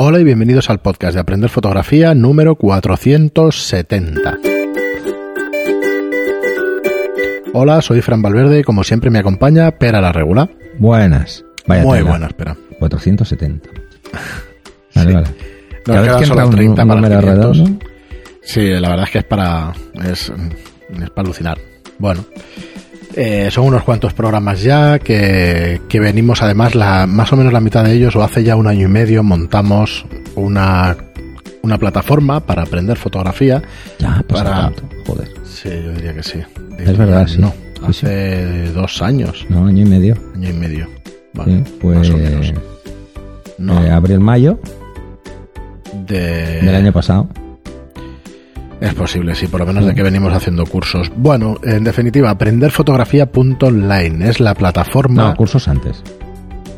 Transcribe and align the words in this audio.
Hola 0.00 0.20
y 0.20 0.24
bienvenidos 0.24 0.70
al 0.70 0.78
podcast 0.78 1.14
de 1.14 1.20
Aprender 1.20 1.50
Fotografía 1.50 2.14
número 2.14 2.54
470. 2.54 4.38
Hola, 7.52 7.82
soy 7.82 8.00
Fran 8.00 8.22
Valverde 8.22 8.60
y 8.60 8.62
como 8.62 8.84
siempre 8.84 9.10
me 9.10 9.18
acompaña 9.18 9.72
Pera 9.72 10.00
la 10.00 10.12
Regula. 10.12 10.48
Buenas. 10.78 11.44
Vaya 11.66 11.82
Muy 11.82 12.02
buenas, 12.02 12.32
Pera. 12.34 12.56
470. 12.78 13.68
Vale, 14.94 15.14
vale. 15.14 15.26
Nos 15.84 16.00
quedan 16.00 16.26
solo 16.26 16.50
30 16.50 16.86
para 16.86 17.20
redondo? 17.20 17.84
Sí, 18.42 18.68
la 18.68 18.90
verdad 18.90 19.04
es 19.04 19.10
que 19.10 19.18
es 19.18 19.24
para, 19.24 19.72
es, 20.04 20.30
es 20.30 21.10
para 21.10 21.22
alucinar. 21.26 21.58
Bueno, 21.98 22.24
eh, 23.20 23.50
son 23.50 23.64
unos 23.64 23.82
cuantos 23.82 24.14
programas 24.14 24.62
ya 24.62 25.00
que, 25.00 25.80
venimos, 25.92 26.40
además, 26.40 26.76
la, 26.76 27.04
más 27.08 27.32
o 27.32 27.36
menos 27.36 27.52
la 27.52 27.60
mitad 27.60 27.82
de 27.82 27.92
ellos, 27.92 28.14
o 28.14 28.22
hace 28.22 28.44
ya 28.44 28.54
un 28.54 28.68
año 28.68 28.86
y 28.86 28.88
medio, 28.88 29.24
montamos 29.24 30.06
una, 30.36 30.96
una 31.62 31.78
plataforma 31.78 32.38
para 32.38 32.62
aprender 32.62 32.96
fotografía. 32.96 33.60
Ya, 33.98 34.22
para 34.28 34.72
joder. 35.04 35.28
Sí, 35.44 35.68
yo 35.68 35.92
diría 35.94 36.14
que 36.14 36.22
sí. 36.22 36.38
es 36.78 36.96
verdad, 36.96 37.26
sí. 37.26 37.38
No, 37.40 37.52
hace 37.84 38.70
dos 38.70 39.02
años. 39.02 39.44
No, 39.48 39.66
año 39.66 39.82
y 39.82 39.88
medio. 39.88 40.16
Año 40.36 40.50
y 40.50 40.52
medio. 40.52 40.88
Vale, 41.34 41.64
pues, 41.80 41.98
más 41.98 42.10
o 42.10 42.18
menos. 42.18 42.54
No. 43.58 43.84
Eh, 43.84 43.90
abril-mayo 43.90 44.60
de... 46.06 46.60
del 46.62 46.74
año 46.76 46.92
pasado. 46.92 47.28
Es 48.80 48.94
posible, 48.94 49.34
sí, 49.34 49.48
por 49.48 49.60
lo 49.60 49.66
menos 49.66 49.84
de 49.86 49.94
que 49.94 50.02
venimos 50.02 50.32
haciendo 50.32 50.64
cursos. 50.64 51.10
Bueno, 51.16 51.56
en 51.64 51.82
definitiva, 51.84 52.30
aprenderfotografía.online 52.30 54.28
es 54.28 54.38
la 54.40 54.54
plataforma. 54.54 55.28
No, 55.28 55.36
cursos 55.36 55.66
antes. 55.66 56.02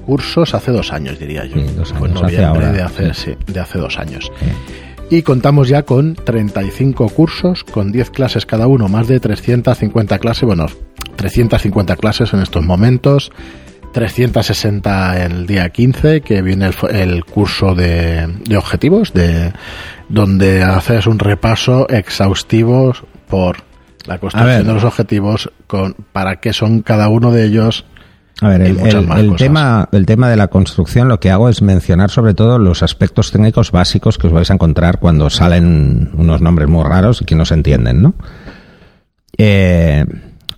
Cursos 0.07 0.55
hace 0.55 0.73
dos 0.73 0.93
años, 0.93 1.19
diría 1.19 1.45
yo. 1.45 1.57
Sí, 1.57 1.67
dos 1.77 1.93
años. 1.93 2.23
noviembre 2.23 2.73
de, 2.73 2.83
hace, 2.83 3.13
sí, 3.15 3.37
de 3.47 3.61
hace 3.61 3.79
dos 3.79 3.99
años. 3.99 4.33
Y 5.11 5.23
contamos 5.23 5.69
ya 5.69 5.83
con 5.83 6.15
35 6.15 7.09
cursos, 7.11 7.65
con 7.65 7.93
10 7.93 8.11
clases 8.11 8.47
cada 8.47 8.67
uno, 8.67 8.89
más 8.89 9.09
de 9.09 9.21
350 9.21 10.19
clases, 10.19 10.45
bueno, 10.45 10.67
350 11.17 11.97
clases 11.97 12.33
en 12.33 12.41
estos 12.41 12.65
momentos. 12.65 13.31
360 13.93 15.25
el 15.25 15.47
día 15.47 15.69
15, 15.71 16.21
que 16.21 16.43
viene 16.43 16.67
el, 16.67 16.97
el 16.97 17.25
curso 17.25 17.75
de, 17.75 18.27
de, 18.49 18.57
objetivos, 18.57 19.13
de 19.13 19.53
donde 20.09 20.63
haces 20.63 21.07
un 21.07 21.19
repaso 21.19 21.89
exhaustivo 21.89 22.93
por 23.29 23.59
la 24.07 24.19
construcción 24.19 24.67
de 24.67 24.73
los 24.73 24.85
objetivos, 24.85 25.51
con 25.67 25.95
para 26.13 26.37
qué 26.37 26.53
son 26.53 26.83
cada 26.83 27.09
uno 27.09 27.33
de 27.33 27.45
ellos. 27.45 27.85
A 28.41 28.49
ver, 28.49 28.63
el, 28.63 28.79
el, 28.79 29.37
tema, 29.37 29.89
el 29.93 30.07
tema 30.07 30.31
de 30.31 30.37
la 30.37 30.49
construcción 30.49 31.09
lo 31.09 31.21
que 31.21 31.31
hago 31.31 31.51
es 31.51 31.61
mencionar 31.61 32.11
sobre 32.11 32.33
todo 32.33 32.59
los 32.59 32.83
aspectos 32.83 33.31
técnicos 33.31 33.71
básicos 33.71 34.17
que 34.17 34.29
os 34.29 34.33
vais 34.33 34.51
a 34.51 34.55
encontrar 34.55 34.99
cuando 34.99 35.29
salen 35.29 36.11
unos 36.15 36.41
nombres 36.41 36.69
muy 36.69 36.83
raros 36.85 37.21
y 37.21 37.27
que 37.27 37.35
no 37.35 37.45
se 37.45 37.55
entienden, 37.55 38.01
¿no? 38.01 38.15
Eh, 39.37 40.07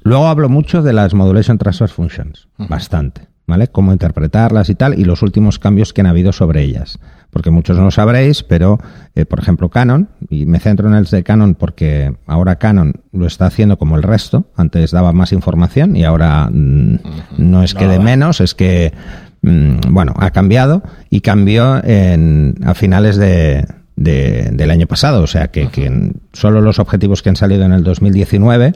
Luego 0.05 0.27
hablo 0.27 0.48
mucho 0.48 0.83
de 0.83 0.92
las 0.92 1.14
Modulation 1.14 1.58
Transfer 1.58 1.89
Functions, 1.89 2.48
bastante, 2.58 3.28
¿vale? 3.47 3.69
Cómo 3.69 3.92
interpretarlas 3.92 4.69
y 4.69 4.75
tal, 4.75 4.98
y 4.98 5.05
los 5.05 5.22
últimos 5.22 5.58
cambios 5.58 5.92
que 5.92 6.00
han 6.00 6.08
habido 6.08 6.33
sobre 6.33 6.62
ellas. 6.62 6.98
Porque 7.31 7.50
muchos 7.50 7.78
no 7.78 7.91
sabréis, 7.91 8.42
pero, 8.42 8.78
eh, 9.14 9.25
por 9.25 9.39
ejemplo, 9.39 9.70
Canon, 9.70 10.08
y 10.28 10.45
me 10.45 10.58
centro 10.58 10.89
en 10.89 10.95
el 10.95 11.05
de 11.05 11.23
Canon 11.23 11.55
porque 11.55 12.14
ahora 12.27 12.56
Canon 12.56 12.92
lo 13.12 13.27
está 13.27 13.47
haciendo 13.47 13.78
como 13.78 13.97
el 13.97 14.03
resto, 14.03 14.47
antes 14.56 14.91
daba 14.91 15.12
más 15.12 15.33
información 15.33 15.97
y 15.97 16.05
ahora 16.05 16.50
mm, 16.53 16.98
no 17.39 17.62
es 17.62 17.75
que 17.75 17.86
de 17.86 18.00
menos, 18.00 18.41
es 18.41 18.55
que, 18.55 18.92
mm, 19.41 19.77
bueno, 19.91 20.14
ha 20.19 20.30
cambiado 20.30 20.83
y 21.08 21.20
cambió 21.20 21.83
en, 21.84 22.56
a 22.64 22.75
finales 22.75 23.17
de, 23.17 23.67
del 23.97 24.70
año 24.70 24.86
pasado, 24.86 25.23
o 25.23 25.27
sea 25.27 25.48
que, 25.48 25.69
que 25.69 26.12
solo 26.33 26.61
los 26.61 26.78
objetivos 26.80 27.23
que 27.23 27.28
han 27.28 27.36
salido 27.36 27.64
en 27.64 27.73
el 27.73 27.84
2019 27.84 28.75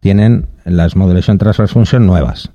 tienen 0.00 0.48
las 0.64 0.96
Modulation 0.96 1.38
Transfer 1.38 1.68
Function 1.68 2.06
nuevas. 2.06 2.50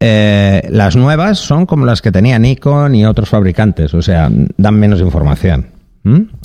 Eh, 0.00 0.68
las 0.70 0.96
nuevas 0.96 1.38
son 1.38 1.66
como 1.66 1.86
las 1.86 2.02
que 2.02 2.12
tenía 2.12 2.38
Nikon 2.38 2.94
y 2.94 3.06
otros 3.06 3.28
fabricantes, 3.28 3.94
o 3.94 4.02
sea, 4.02 4.30
dan 4.56 4.78
menos 4.78 5.00
información. 5.00 5.68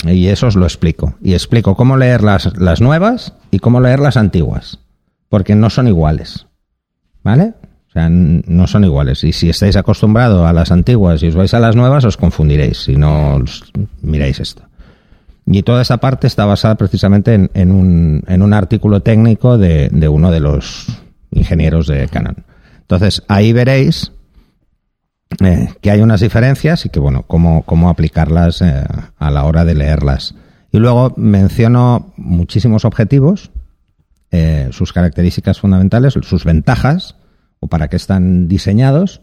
Y 0.06 0.28
eso 0.28 0.46
os 0.46 0.56
lo 0.56 0.64
explico. 0.64 1.14
Y 1.20 1.34
explico 1.34 1.76
cómo 1.76 1.98
leer 1.98 2.22
las, 2.22 2.56
las 2.58 2.80
nuevas 2.80 3.34
y 3.50 3.58
cómo 3.58 3.80
leer 3.80 4.00
las 4.00 4.16
antiguas. 4.16 4.78
Porque 5.28 5.54
no 5.54 5.68
son 5.68 5.86
iguales. 5.86 6.46
¿Vale? 7.22 7.52
O 7.88 7.92
sea, 7.92 8.08
no 8.08 8.66
son 8.66 8.84
iguales. 8.84 9.22
Y 9.24 9.32
si 9.32 9.50
estáis 9.50 9.76
acostumbrados 9.76 10.46
a 10.46 10.52
las 10.54 10.72
antiguas 10.72 11.22
y 11.22 11.28
os 11.28 11.34
vais 11.34 11.52
a 11.52 11.60
las 11.60 11.76
nuevas, 11.76 12.04
os 12.04 12.16
confundiréis 12.16 12.84
si 12.84 12.96
no 12.96 13.44
miráis 14.00 14.40
esto. 14.40 14.62
Y 15.46 15.62
toda 15.62 15.82
esa 15.82 15.98
parte 15.98 16.26
está 16.26 16.44
basada 16.44 16.76
precisamente 16.76 17.48
en, 17.52 17.72
un, 17.72 18.22
en 18.28 18.42
un, 18.42 18.52
artículo 18.52 19.00
técnico 19.00 19.58
de, 19.58 19.88
de, 19.88 20.08
uno 20.08 20.30
de 20.30 20.40
los 20.40 20.86
ingenieros 21.32 21.86
de 21.86 22.06
Canon. 22.08 22.44
Entonces, 22.82 23.22
ahí 23.28 23.52
veréis 23.52 24.12
eh, 25.38 25.68
que 25.80 25.90
hay 25.90 26.00
unas 26.00 26.20
diferencias 26.20 26.84
y 26.86 26.88
que, 26.88 26.98
bueno, 26.98 27.24
cómo, 27.26 27.62
cómo 27.62 27.88
aplicarlas 27.88 28.62
eh, 28.62 28.84
a 29.16 29.30
la 29.30 29.44
hora 29.44 29.64
de 29.64 29.74
leerlas. 29.74 30.34
Y 30.72 30.78
luego 30.78 31.14
menciono 31.16 32.12
muchísimos 32.16 32.84
objetivos, 32.84 33.50
eh, 34.32 34.68
sus 34.72 34.92
características 34.92 35.60
fundamentales, 35.60 36.14
sus 36.14 36.44
ventajas, 36.44 37.16
o 37.60 37.68
para 37.68 37.88
qué 37.88 37.96
están 37.96 38.48
diseñados, 38.48 39.20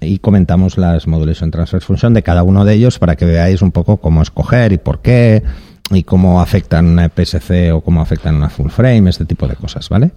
y 0.00 0.18
comentamos 0.18 0.78
las 0.78 1.06
Modulation 1.06 1.50
Transfer 1.50 1.80
Function 1.80 2.14
de 2.14 2.22
cada 2.22 2.42
uno 2.42 2.64
de 2.64 2.74
ellos 2.74 2.98
para 2.98 3.16
que 3.16 3.24
veáis 3.24 3.62
un 3.62 3.72
poco 3.72 3.98
cómo 3.98 4.22
escoger 4.22 4.72
y 4.72 4.78
por 4.78 5.00
qué 5.00 5.42
y 5.90 6.02
cómo 6.02 6.40
afectan 6.40 6.86
una 6.86 7.08
PSC 7.08 7.72
o 7.72 7.80
cómo 7.80 8.00
afectan 8.00 8.36
una 8.36 8.50
full 8.50 8.68
frame, 8.68 9.10
este 9.10 9.24
tipo 9.24 9.48
de 9.48 9.56
cosas, 9.56 9.88
¿vale? 9.88 10.12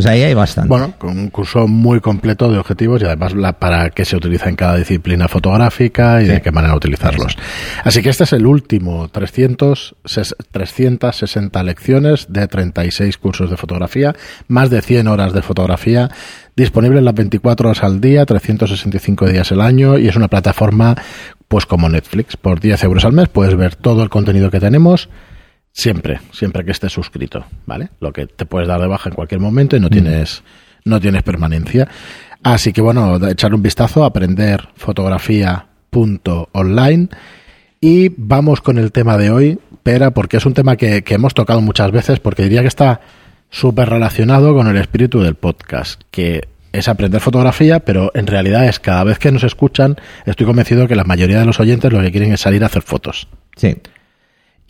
Pues 0.00 0.10
ahí 0.10 0.22
hay 0.22 0.32
bastante. 0.32 0.68
Bueno, 0.68 0.94
con 0.96 1.18
un 1.18 1.28
curso 1.28 1.68
muy 1.68 2.00
completo 2.00 2.50
de 2.50 2.56
objetivos 2.56 3.02
y 3.02 3.04
además 3.04 3.34
la, 3.34 3.58
para 3.58 3.90
qué 3.90 4.06
se 4.06 4.16
utiliza 4.16 4.48
en 4.48 4.56
cada 4.56 4.78
disciplina 4.78 5.28
fotográfica 5.28 6.22
y 6.22 6.26
de 6.26 6.40
qué 6.40 6.50
manera 6.50 6.74
utilizarlos. 6.74 7.36
Así 7.84 8.00
que 8.00 8.08
este 8.08 8.24
es 8.24 8.32
el 8.32 8.46
último, 8.46 9.08
300, 9.08 9.96
360 10.52 11.62
lecciones 11.62 12.32
de 12.32 12.48
36 12.48 13.18
cursos 13.18 13.50
de 13.50 13.58
fotografía, 13.58 14.16
más 14.48 14.70
de 14.70 14.80
100 14.80 15.06
horas 15.06 15.34
de 15.34 15.42
fotografía, 15.42 16.10
disponible 16.56 17.02
las 17.02 17.14
24 17.14 17.68
horas 17.68 17.84
al 17.84 18.00
día, 18.00 18.24
365 18.24 19.26
días 19.26 19.52
al 19.52 19.60
año 19.60 19.98
y 19.98 20.08
es 20.08 20.16
una 20.16 20.28
plataforma 20.28 20.96
pues 21.46 21.66
como 21.66 21.90
Netflix. 21.90 22.38
Por 22.38 22.58
10 22.58 22.84
euros 22.84 23.04
al 23.04 23.12
mes 23.12 23.28
puedes 23.28 23.54
ver 23.54 23.74
todo 23.74 24.02
el 24.02 24.08
contenido 24.08 24.50
que 24.50 24.60
tenemos 24.60 25.10
Siempre, 25.72 26.20
siempre 26.32 26.64
que 26.64 26.72
estés 26.72 26.92
suscrito, 26.92 27.44
¿vale? 27.66 27.90
Lo 28.00 28.12
que 28.12 28.26
te 28.26 28.46
puedes 28.46 28.66
dar 28.68 28.80
de 28.80 28.88
baja 28.88 29.08
en 29.08 29.14
cualquier 29.14 29.40
momento 29.40 29.76
y 29.76 29.80
no 29.80 29.86
mm. 29.86 29.90
tienes, 29.90 30.42
no 30.84 31.00
tienes 31.00 31.22
permanencia. 31.22 31.86
Así 32.42 32.72
que 32.72 32.80
bueno, 32.80 33.24
echar 33.28 33.54
un 33.54 33.62
vistazo, 33.62 34.04
aprender 34.04 34.68
fotografía.online 34.76 37.08
y 37.80 38.08
vamos 38.16 38.60
con 38.60 38.78
el 38.78 38.90
tema 38.92 39.16
de 39.16 39.30
hoy, 39.30 39.58
Pera, 39.82 40.10
porque 40.10 40.36
es 40.38 40.46
un 40.46 40.54
tema 40.54 40.76
que, 40.76 41.02
que 41.02 41.14
hemos 41.14 41.34
tocado 41.34 41.60
muchas 41.60 41.92
veces, 41.92 42.18
porque 42.20 42.42
diría 42.42 42.62
que 42.62 42.68
está 42.68 43.00
súper 43.50 43.90
relacionado 43.90 44.54
con 44.54 44.68
el 44.68 44.76
espíritu 44.76 45.20
del 45.20 45.34
podcast, 45.34 46.00
que 46.10 46.48
es 46.72 46.88
aprender 46.88 47.20
fotografía, 47.20 47.80
pero 47.80 48.10
en 48.14 48.26
realidad 48.26 48.66
es 48.66 48.80
cada 48.80 49.04
vez 49.04 49.18
que 49.18 49.32
nos 49.32 49.44
escuchan, 49.44 49.96
estoy 50.24 50.46
convencido 50.46 50.86
que 50.86 50.94
la 50.94 51.04
mayoría 51.04 51.40
de 51.40 51.46
los 51.46 51.60
oyentes 51.60 51.92
lo 51.92 52.00
que 52.00 52.10
quieren 52.10 52.32
es 52.32 52.40
salir 52.40 52.62
a 52.62 52.66
hacer 52.66 52.82
fotos. 52.82 53.28
Sí. 53.56 53.76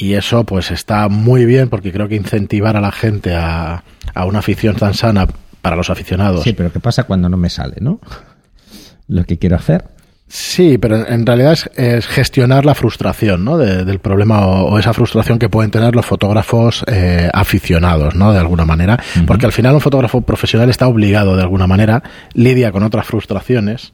Y 0.01 0.15
eso 0.15 0.45
pues 0.45 0.71
está 0.71 1.09
muy 1.11 1.45
bien 1.45 1.69
porque 1.69 1.93
creo 1.93 2.09
que 2.09 2.17
incentivar 2.17 2.75
a 2.75 2.81
la 2.81 2.91
gente 2.91 3.35
a, 3.35 3.85
a 4.15 4.25
una 4.25 4.39
afición 4.39 4.75
tan 4.75 4.95
sana 4.95 5.29
para 5.61 5.77
los 5.77 5.91
aficionados. 5.91 6.43
Sí, 6.43 6.55
pero 6.55 6.73
¿qué 6.73 6.81
pasa 6.81 7.05
cuando 7.05 7.29
no 7.29 7.37
me 7.37 7.51
sale, 7.51 7.77
no? 7.83 8.01
Lo 9.09 9.25
que 9.25 9.37
quiero 9.37 9.57
hacer. 9.57 9.85
Sí, 10.27 10.79
pero 10.79 11.07
en 11.07 11.27
realidad 11.27 11.59
es, 11.75 12.07
gestionar 12.07 12.65
la 12.65 12.75
frustración 12.75 13.45
¿no? 13.45 13.59
del 13.59 13.99
problema 13.99 14.47
o, 14.47 14.79
esa 14.79 14.95
frustración 14.95 15.39
que 15.39 15.51
pueden 15.51 15.71
tener 15.71 15.95
los 15.95 16.07
fotógrafos 16.07 16.83
eh, 16.87 17.29
aficionados, 17.35 18.15
¿no? 18.15 18.33
De 18.33 18.39
alguna 18.39 18.65
manera. 18.65 18.99
Porque 19.27 19.45
al 19.45 19.53
final 19.53 19.75
un 19.75 19.83
fotógrafo 19.83 20.23
profesional 20.23 20.71
está 20.71 20.89
obligado 20.89 21.37
de 21.37 21.43
alguna 21.43 21.67
manera, 21.67 22.03
lidia 22.33 22.73
con 22.73 22.85
otras 22.85 23.05
frustraciones 23.07 23.93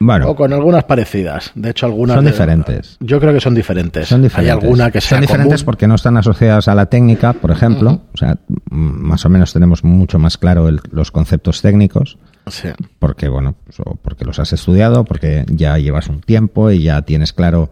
bueno, 0.00 0.30
o 0.30 0.36
con 0.36 0.52
algunas 0.52 0.84
parecidas. 0.84 1.50
De 1.54 1.70
hecho, 1.70 1.86
algunas. 1.86 2.16
Son 2.16 2.24
diferentes. 2.24 2.96
Yo 3.00 3.18
creo 3.18 3.32
que 3.32 3.40
son 3.40 3.54
diferentes. 3.54 4.08
Son 4.08 4.22
diferentes. 4.22 4.54
Hay 4.54 4.60
alguna 4.60 4.90
que 4.90 5.00
sea 5.00 5.18
Son 5.18 5.20
diferentes 5.22 5.64
porque 5.64 5.88
no 5.88 5.96
están 5.96 6.16
asociadas 6.16 6.68
a 6.68 6.74
la 6.74 6.86
técnica, 6.86 7.32
por 7.32 7.50
ejemplo. 7.50 8.02
O 8.14 8.16
sea, 8.16 8.38
más 8.70 9.24
o 9.26 9.28
menos 9.28 9.52
tenemos 9.52 9.82
mucho 9.82 10.18
más 10.18 10.38
claro 10.38 10.70
los 10.90 11.10
conceptos 11.10 11.62
técnicos. 11.62 12.18
Sí. 12.46 12.68
Porque, 12.98 13.28
bueno, 13.28 13.56
pues, 13.64 13.78
porque 14.02 14.24
los 14.24 14.38
has 14.38 14.52
estudiado, 14.52 15.04
porque 15.04 15.44
ya 15.48 15.76
llevas 15.78 16.08
un 16.08 16.20
tiempo 16.20 16.70
y 16.70 16.82
ya 16.82 17.02
tienes 17.02 17.32
claro 17.32 17.70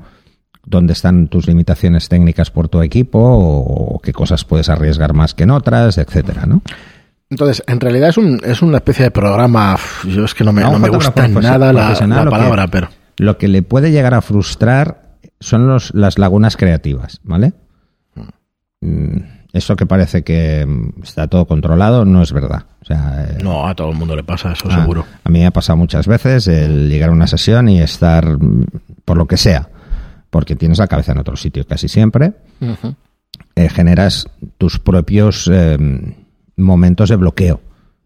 dónde 0.66 0.92
están 0.92 1.28
tus 1.28 1.46
limitaciones 1.46 2.08
técnicas 2.08 2.50
por 2.50 2.68
tu 2.68 2.82
equipo 2.82 3.20
o, 3.20 4.00
qué 4.00 4.12
cosas 4.12 4.44
puedes 4.44 4.68
arriesgar 4.68 5.14
más 5.14 5.32
que 5.32 5.44
en 5.44 5.50
otras, 5.50 5.96
etcétera, 5.96 6.44
¿no? 6.46 6.60
Entonces, 7.28 7.62
en 7.66 7.80
realidad 7.80 8.10
es, 8.10 8.18
un, 8.18 8.40
es 8.44 8.62
una 8.62 8.78
especie 8.78 9.04
de 9.06 9.10
programa. 9.10 9.76
Yo 10.04 10.24
es 10.24 10.34
que 10.34 10.44
no 10.44 10.52
me, 10.52 10.62
no, 10.62 10.78
me 10.78 10.88
gusta 10.88 11.26
nada 11.26 11.72
la, 11.72 12.30
palabra, 12.30 12.68
pero. 12.68 12.88
Lo 13.18 13.38
que 13.38 13.48
le 13.48 13.62
puede 13.62 13.90
llegar 13.90 14.14
a 14.14 14.20
frustrar 14.20 15.18
son 15.40 15.66
los, 15.66 15.92
las 15.94 16.18
lagunas 16.18 16.56
creativas, 16.56 17.20
¿vale? 17.24 17.54
Mm, 18.80 19.18
eso 19.52 19.74
que 19.74 19.86
parece 19.86 20.22
que 20.22 20.64
mm, 20.66 21.02
está 21.02 21.26
todo 21.26 21.46
controlado 21.46 22.04
no 22.04 22.22
es 22.22 22.32
verdad. 22.32 22.64
O 22.82 22.84
sea, 22.84 23.26
eh, 23.28 23.38
no, 23.42 23.66
a 23.66 23.74
todo 23.74 23.90
el 23.90 23.96
mundo 23.96 24.14
le 24.14 24.22
pasa 24.22 24.52
eso, 24.52 24.70
seguro. 24.70 25.04
A 25.24 25.28
mí 25.28 25.40
me 25.40 25.46
ha 25.46 25.50
pasado 25.50 25.76
muchas 25.76 26.06
veces 26.06 26.46
el 26.46 26.88
llegar 26.88 27.08
a 27.08 27.12
una 27.12 27.26
sesión 27.26 27.68
y 27.68 27.80
estar, 27.80 28.38
mm, 28.38 28.66
por 29.04 29.16
lo 29.16 29.26
que 29.26 29.36
sea, 29.36 29.68
porque 30.30 30.54
tienes 30.54 30.78
la 30.78 30.86
cabeza 30.86 31.12
en 31.12 31.18
otro 31.18 31.36
sitio 31.36 31.66
casi 31.66 31.88
siempre, 31.88 32.34
eh, 33.56 33.68
generas 33.68 34.28
tus 34.58 34.78
propios 34.78 35.50
eh, 35.52 35.78
momentos 36.56 37.08
de 37.08 37.16
bloqueo. 37.16 37.60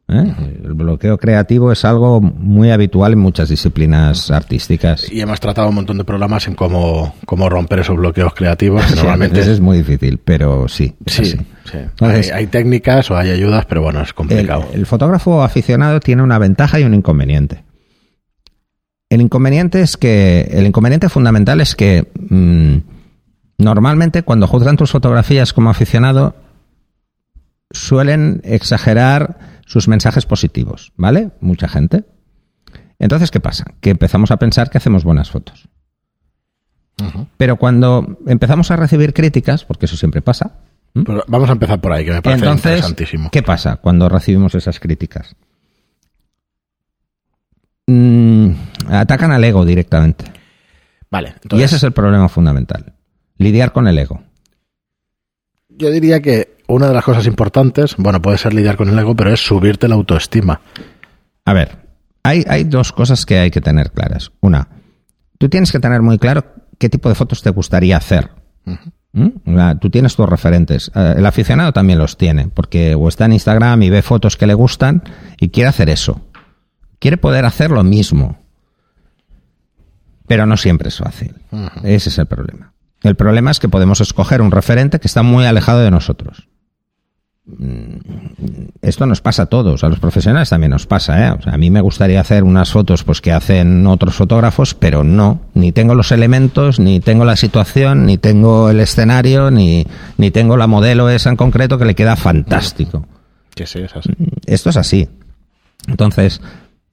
¿eh? 0.08 0.34
El 0.64 0.74
bloqueo 0.74 1.18
creativo 1.18 1.72
es 1.72 1.84
algo 1.84 2.20
muy 2.20 2.70
habitual 2.70 3.12
en 3.12 3.20
muchas 3.20 3.48
disciplinas 3.48 4.30
artísticas. 4.30 5.10
Y 5.10 5.20
hemos 5.20 5.40
tratado 5.40 5.68
un 5.68 5.76
montón 5.76 5.98
de 5.98 6.04
programas 6.04 6.46
en 6.48 6.54
cómo, 6.54 7.14
cómo 7.26 7.48
romper 7.48 7.80
esos 7.80 7.96
bloqueos 7.96 8.34
creativos. 8.34 8.84
normalmente 8.96 9.40
es 9.40 9.60
muy 9.60 9.78
difícil, 9.78 10.18
pero 10.18 10.68
sí. 10.68 10.94
sí, 11.06 11.36
hay, 12.00 12.46
técnicas 12.48 13.10
o 13.10 13.16
hay 13.16 13.30
ayudas, 13.30 13.66
pero 13.66 13.82
bueno, 13.82 14.02
es 14.02 14.12
complicado. 14.12 14.66
El, 14.72 14.86
fotógrafo 14.86 15.42
aficionado 15.42 16.00
tiene 16.00 16.22
una 16.22 16.38
ventaja 16.38 16.80
y 16.80 16.84
un 16.84 16.94
inconveniente. 16.94 17.64
El 19.08 19.20
inconveniente 19.20 19.80
es 19.82 19.96
que 19.96 20.48
el 20.52 20.66
inconveniente 20.66 21.08
fundamental 21.08 21.60
es 21.60 21.74
que 21.74 22.06
mm, 22.28 22.76
normalmente 23.58 24.22
cuando 24.22 24.46
juzgan 24.46 24.76
tus 24.76 24.92
fotografías 24.92 25.52
como 25.52 25.68
aficionado 25.70 26.34
suelen 27.70 28.40
exagerar 28.44 29.38
sus 29.66 29.88
mensajes 29.88 30.26
positivos, 30.26 30.92
¿vale? 30.96 31.30
Mucha 31.40 31.68
gente. 31.68 32.04
Entonces, 32.98 33.30
¿qué 33.30 33.40
pasa? 33.40 33.64
Que 33.80 33.90
empezamos 33.90 34.30
a 34.30 34.36
pensar 34.36 34.70
que 34.70 34.78
hacemos 34.78 35.04
buenas 35.04 35.30
fotos. 35.30 35.68
Pero 37.36 37.56
cuando 37.56 38.18
empezamos 38.26 38.70
a 38.70 38.76
recibir 38.76 39.14
críticas, 39.14 39.64
porque 39.64 39.86
eso 39.86 39.96
siempre 39.96 40.20
pasa. 40.20 40.58
vamos 40.94 41.48
a 41.48 41.52
empezar 41.52 41.80
por 41.80 41.92
ahí, 41.92 42.04
que 42.04 42.12
me 42.12 42.20
parece 42.20 42.46
interesantísimo. 42.46 43.30
¿Qué 43.30 43.42
pasa 43.42 43.76
cuando 43.76 44.08
recibimos 44.08 44.54
esas 44.54 44.78
críticas? 44.80 45.34
Mm, 47.86 48.50
atacan 48.88 49.32
al 49.32 49.42
ego 49.44 49.64
directamente. 49.64 50.24
Vale. 51.10 51.34
Y 51.50 51.62
ese 51.62 51.76
es 51.76 51.82
el 51.82 51.92
problema 51.92 52.28
fundamental. 52.28 52.92
Lidiar 53.38 53.72
con 53.72 53.88
el 53.88 53.98
ego. 53.98 54.22
Yo 55.68 55.90
diría 55.90 56.20
que 56.20 56.59
una 56.70 56.88
de 56.88 56.94
las 56.94 57.04
cosas 57.04 57.26
importantes, 57.26 57.96
bueno, 57.98 58.22
puede 58.22 58.38
ser 58.38 58.54
lidiar 58.54 58.76
con 58.76 58.88
el 58.88 58.98
ego, 58.98 59.14
pero 59.14 59.32
es 59.32 59.40
subirte 59.40 59.88
la 59.88 59.94
autoestima. 59.94 60.60
A 61.44 61.52
ver, 61.52 61.78
hay, 62.22 62.44
hay 62.48 62.64
dos 62.64 62.92
cosas 62.92 63.26
que 63.26 63.38
hay 63.38 63.50
que 63.50 63.60
tener 63.60 63.90
claras. 63.92 64.32
Una, 64.40 64.68
tú 65.38 65.48
tienes 65.48 65.72
que 65.72 65.80
tener 65.80 66.02
muy 66.02 66.18
claro 66.18 66.44
qué 66.78 66.88
tipo 66.88 67.08
de 67.08 67.14
fotos 67.14 67.42
te 67.42 67.50
gustaría 67.50 67.96
hacer. 67.96 68.30
¿Mm? 69.12 69.78
Tú 69.80 69.90
tienes 69.90 70.14
tus 70.14 70.28
referentes. 70.28 70.90
Eh, 70.94 71.14
el 71.16 71.26
aficionado 71.26 71.72
también 71.72 71.98
los 71.98 72.16
tiene, 72.16 72.48
porque 72.48 72.94
o 72.94 73.08
está 73.08 73.24
en 73.24 73.32
Instagram 73.32 73.82
y 73.82 73.90
ve 73.90 74.02
fotos 74.02 74.36
que 74.36 74.46
le 74.46 74.54
gustan 74.54 75.02
y 75.38 75.48
quiere 75.48 75.68
hacer 75.68 75.88
eso. 75.88 76.20
Quiere 76.98 77.16
poder 77.16 77.44
hacer 77.44 77.70
lo 77.70 77.82
mismo. 77.82 78.38
Pero 80.26 80.46
no 80.46 80.56
siempre 80.56 80.88
es 80.88 80.98
fácil. 80.98 81.34
Ese 81.82 82.08
es 82.08 82.18
el 82.18 82.26
problema. 82.26 82.72
El 83.02 83.16
problema 83.16 83.50
es 83.50 83.58
que 83.58 83.68
podemos 83.68 84.00
escoger 84.00 84.42
un 84.42 84.52
referente 84.52 85.00
que 85.00 85.08
está 85.08 85.22
muy 85.22 85.44
alejado 85.44 85.80
de 85.80 85.90
nosotros. 85.90 86.46
Mm, 87.58 87.96
esto 88.82 89.06
nos 89.06 89.20
pasa 89.20 89.42
a 89.42 89.46
todos, 89.46 89.82
a 89.84 89.88
los 89.88 89.98
profesionales 89.98 90.50
también 90.50 90.70
nos 90.70 90.86
pasa, 90.86 91.28
¿eh? 91.28 91.38
a 91.44 91.56
mí 91.56 91.70
me 91.70 91.80
gustaría 91.80 92.20
hacer 92.20 92.44
unas 92.44 92.70
fotos 92.70 93.02
pues 93.04 93.20
que 93.20 93.32
hacen 93.32 93.86
otros 93.86 94.14
fotógrafos, 94.14 94.74
pero 94.74 95.04
no, 95.04 95.40
ni 95.54 95.72
tengo 95.72 95.94
los 95.94 96.12
elementos, 96.12 96.78
ni 96.78 97.00
tengo 97.00 97.24
la 97.24 97.36
situación, 97.36 98.06
ni 98.06 98.18
tengo 98.18 98.70
el 98.70 98.80
escenario, 98.80 99.50
ni, 99.50 99.86
ni 100.16 100.30
tengo 100.30 100.56
la 100.56 100.66
modelo 100.66 101.10
esa 101.10 101.30
en 101.30 101.36
concreto 101.36 101.78
que 101.78 101.84
le 101.84 101.94
queda 101.94 102.16
fantástico. 102.16 103.06
Que 103.54 103.66
sí, 103.66 103.80
es 103.80 103.94
así. 103.94 104.10
Mm, 104.16 104.24
esto 104.46 104.70
es 104.70 104.76
así. 104.76 105.08
Entonces, 105.88 106.40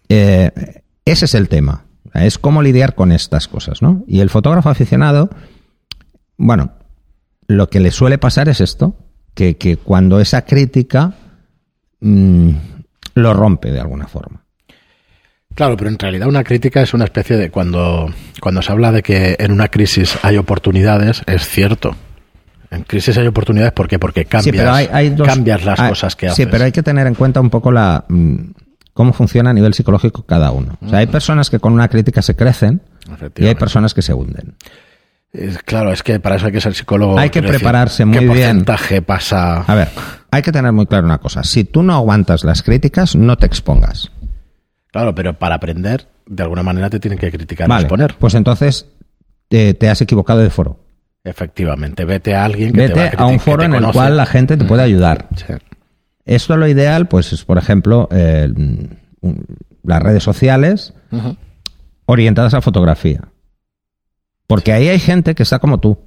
eh, 0.09 0.81
ese 1.05 1.25
es 1.25 1.35
el 1.35 1.49
tema. 1.49 1.85
Es 2.13 2.37
cómo 2.37 2.61
lidiar 2.61 2.95
con 2.95 3.11
estas 3.11 3.47
cosas, 3.47 3.81
¿no? 3.81 4.03
Y 4.07 4.21
el 4.21 4.29
fotógrafo 4.29 4.69
aficionado, 4.69 5.29
bueno, 6.37 6.71
lo 7.47 7.69
que 7.69 7.79
le 7.79 7.91
suele 7.91 8.17
pasar 8.17 8.49
es 8.49 8.61
esto, 8.61 8.95
que, 9.37 9.77
cuando 9.77 10.19
esa 10.19 10.43
crítica 10.43 11.13
mm, 12.01 12.51
lo 13.15 13.33
rompe 13.33 13.71
de 13.71 13.79
alguna 13.79 14.07
forma. 14.07 14.43
Claro, 15.53 15.75
pero 15.77 15.89
en 15.89 15.97
realidad 15.97 16.27
una 16.27 16.43
crítica 16.43 16.81
es 16.81 16.93
una 16.93 17.05
especie 17.05 17.35
de 17.37 17.49
cuando, 17.49 18.13
cuando 18.41 18.61
se 18.61 18.71
habla 18.71 18.91
de 18.91 19.01
que 19.01 19.35
en 19.39 19.51
una 19.51 19.69
crisis 19.69 20.17
hay 20.21 20.37
oportunidades, 20.37 21.23
es 21.25 21.47
cierto. 21.47 21.95
En 22.69 22.83
crisis 22.83 23.17
hay 23.17 23.27
oportunidades 23.27 23.71
¿por 23.71 23.87
qué? 23.87 23.97
porque 23.97 24.25
cambias, 24.25 24.89
cambias 25.25 25.63
las 25.63 25.79
cosas 25.79 26.15
que 26.15 26.27
haces. 26.27 26.35
Sí, 26.35 26.51
pero 26.51 26.65
hay 26.65 26.71
que 26.71 26.83
tener 26.83 27.07
en 27.07 27.15
cuenta 27.15 27.39
un 27.39 27.49
poco 27.49 27.71
la 27.71 28.03
mm, 28.07 28.35
cómo 28.93 29.13
funciona 29.13 29.51
a 29.51 29.53
nivel 29.53 29.73
psicológico 29.73 30.23
cada 30.23 30.51
uno. 30.51 30.77
O 30.81 30.89
sea, 30.89 30.99
hay 30.99 31.07
personas 31.07 31.49
que 31.49 31.59
con 31.59 31.73
una 31.73 31.87
crítica 31.87 32.21
se 32.21 32.35
crecen 32.35 32.81
y 33.37 33.45
hay 33.45 33.55
personas 33.55 33.93
que 33.93 34.01
se 34.01 34.13
hunden 34.13 34.55
claro, 35.65 35.91
es 35.91 36.03
que 36.03 36.19
para 36.19 36.35
eso 36.35 36.47
hay 36.47 36.51
que 36.51 36.61
ser 36.61 36.73
psicólogo. 36.73 37.17
Hay 37.17 37.29
que 37.29 37.41
prepararse 37.41 38.05
muy 38.05 38.19
bien. 38.19 38.31
¿Qué 38.31 38.39
porcentaje 38.39 39.01
pasa? 39.01 39.61
A 39.61 39.75
ver, 39.75 39.89
hay 40.31 40.41
que 40.41 40.51
tener 40.51 40.71
muy 40.71 40.85
claro 40.85 41.05
una 41.05 41.17
cosa. 41.17 41.43
Si 41.43 41.63
tú 41.63 41.83
no 41.83 41.93
aguantas 41.93 42.43
las 42.43 42.63
críticas, 42.63 43.15
no 43.15 43.37
te 43.37 43.45
expongas. 43.45 44.11
Claro, 44.91 45.13
pero 45.13 45.33
para 45.33 45.55
aprender, 45.55 46.07
de 46.25 46.43
alguna 46.43 46.63
manera 46.63 46.89
te 46.89 46.99
tienen 46.99 47.19
que 47.19 47.31
criticar 47.31 47.67
vale, 47.67 47.83
exponer. 47.83 48.15
Pues 48.19 48.33
entonces 48.35 48.87
te, 49.47 49.89
has 49.89 50.01
equivocado 50.01 50.39
de 50.39 50.49
foro. 50.49 50.79
Efectivamente, 51.23 52.05
vete 52.05 52.35
a 52.35 52.45
alguien 52.45 52.71
que 52.71 52.81
vete 52.81 52.93
te 52.93 53.15
va 53.17 53.23
a, 53.23 53.27
a 53.27 53.27
un 53.27 53.39
foro 53.39 53.63
en 53.63 53.75
el 53.75 53.91
cual 53.91 54.15
la 54.17 54.25
gente 54.25 54.57
te 54.57 54.65
puede 54.65 54.83
mm, 54.83 54.85
ayudar. 54.85 55.27
Esto 56.25 56.57
lo 56.57 56.67
ideal, 56.67 57.07
pues 57.07 57.33
es, 57.33 57.43
por 57.43 57.57
ejemplo, 57.57 58.09
las 59.83 60.03
redes 60.03 60.23
sociales 60.23 60.93
orientadas 62.05 62.53
a 62.53 62.61
fotografía. 62.61 63.21
Porque 64.47 64.71
ahí 64.71 64.87
hay 64.87 64.99
gente 64.99 65.35
que 65.35 65.43
está 65.43 65.59
como 65.59 65.79
tú, 65.79 65.99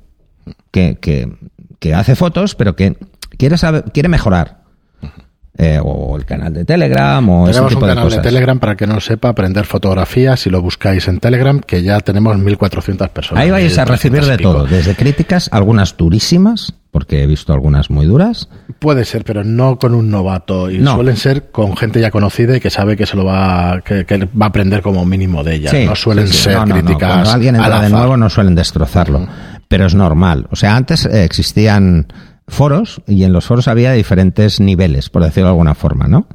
que, 0.71 0.99
que, 0.99 1.31
que 1.79 1.95
hace 1.95 2.17
fotos, 2.17 2.55
pero 2.55 2.75
que 2.75 2.97
quiere, 3.37 3.59
saber, 3.59 3.85
quiere 3.93 4.09
mejorar. 4.09 4.61
Eh, 5.59 5.79
o 5.83 6.17
el 6.17 6.25
canal 6.25 6.55
de 6.55 6.65
Telegram 6.65 7.29
o 7.29 7.45
tenemos 7.47 7.75
un 7.75 7.81
canal 7.81 8.09
de, 8.09 8.19
Telegram 8.21 8.59
para 8.59 8.77
que 8.77 8.87
no 8.87 8.99
sepa 8.99 9.29
aprender 9.29 9.67
fotografía 9.67 10.37
si 10.37 10.49
lo 10.49 10.63
buscáis 10.63 11.07
en 11.09 11.19
Telegram 11.19 11.61
que 11.61 11.83
ya 11.83 12.01
tenemos 12.01 12.39
1400 12.39 13.11
personas. 13.11 13.43
Ahí 13.43 13.51
vais 13.51 13.77
a 13.77 13.85
recibir 13.85 14.25
de 14.25 14.39
todo 14.39 14.65
desde 14.65 14.95
críticas 14.95 15.51
algunas 15.53 15.97
durísimas 15.99 16.73
porque 16.91 17.23
he 17.23 17.27
visto 17.27 17.53
algunas 17.53 17.91
muy 17.91 18.07
duras. 18.07 18.49
Puede 18.79 19.05
ser 19.05 19.25
pero 19.25 19.45
no 19.45 19.79
con 19.79 19.95
un 19.95 20.11
novato. 20.11 20.71
Y 20.71 20.85
suelen 20.85 21.17
ser 21.17 21.51
con 21.51 21.77
gente 21.77 22.01
ya 22.01 22.11
conocida 22.11 22.57
y 22.57 22.61
que 22.61 22.71
sabe 22.71 22.97
que 22.97 23.07
se 23.07 23.17
lo 23.17 23.25
va 23.25 23.81
que, 23.85 24.05
va 24.05 24.47
a 24.47 24.49
aprender 24.49 24.83
como 24.83 25.05
mínimo 25.05 25.45
de 25.45 25.57
ella. 25.57 25.73
No 25.87 25.95
suelen 25.95 26.29
ser 26.29 26.59
críticas 26.65 27.13
cuando 27.13 27.31
alguien 27.31 27.57
entra 27.57 27.83
de 27.83 27.91
nuevo 27.91 28.17
no 28.17 28.29
suelen 28.31 28.55
destrozarlo. 28.55 29.27
Pero 29.69 29.87
es 29.87 29.95
normal. 29.95 30.47
O 30.51 30.57
sea 30.57 30.77
antes 30.77 31.07
eh, 31.07 31.25
existían 31.25 32.09
foros 32.49 33.01
y 33.07 33.23
en 33.23 33.33
los 33.33 33.47
foros 33.47 33.69
había 33.69 33.93
diferentes 33.93 34.61
niveles, 34.61 35.09
por 35.09 35.23
decirlo 35.23 35.49
de 35.49 35.53
alguna 35.53 35.75
forma, 35.75 36.09
¿no? 36.09 36.27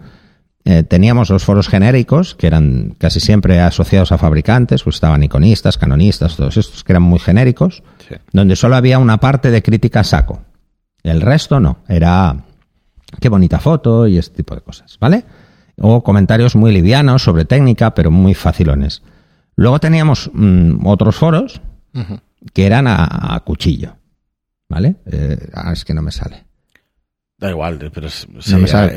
Eh, 0.68 0.82
teníamos 0.82 1.30
los 1.30 1.44
foros 1.44 1.68
genéricos, 1.68 2.34
que 2.34 2.48
eran 2.48 2.96
casi 2.98 3.20
siempre 3.20 3.60
asociados 3.60 4.12
a 4.12 4.18
fabricantes, 4.18 4.82
pues 4.82 4.96
estaban 4.96 5.22
iconistas, 5.22 5.78
canonistas, 5.78 6.36
todos 6.36 6.58
estos 6.58 6.84
que 6.84 6.92
eran 6.92 7.04
muy 7.04 7.20
genéricos, 7.20 7.84
donde 8.34 8.56
solo 8.56 8.76
había 8.76 8.98
una 8.98 9.20
parte 9.20 9.52
de 9.52 9.62
crítica 9.62 10.04
saco. 10.04 10.42
El 11.06 11.22
resto 11.22 11.60
no, 11.60 11.80
era 11.88 12.36
qué 13.20 13.30
bonita 13.30 13.60
foto 13.60 14.08
y 14.08 14.18
este 14.18 14.38
tipo 14.38 14.56
de 14.56 14.62
cosas, 14.62 14.98
¿vale? 15.00 15.26
O 15.78 16.04
comentarios 16.04 16.56
muy 16.56 16.72
livianos 16.72 17.24
sobre 17.24 17.46
técnica, 17.46 17.94
pero 17.94 18.12
muy 18.12 18.34
facilones. 18.34 19.04
Luego 19.56 19.80
teníamos 19.80 20.32
mm, 20.34 20.86
otros 20.86 21.16
foros 21.16 21.62
que 22.54 22.66
eran 22.66 22.86
a 22.88 23.42
cuchillo. 23.46 23.96
¿Vale? 24.68 24.96
Eh, 25.06 25.50
ah, 25.54 25.72
es 25.74 25.86
que 25.86 25.94
no 25.94 26.02
me 26.02 26.12
sale. 26.12 26.45
Da 27.38 27.50
igual, 27.50 27.78
pero 27.94 28.08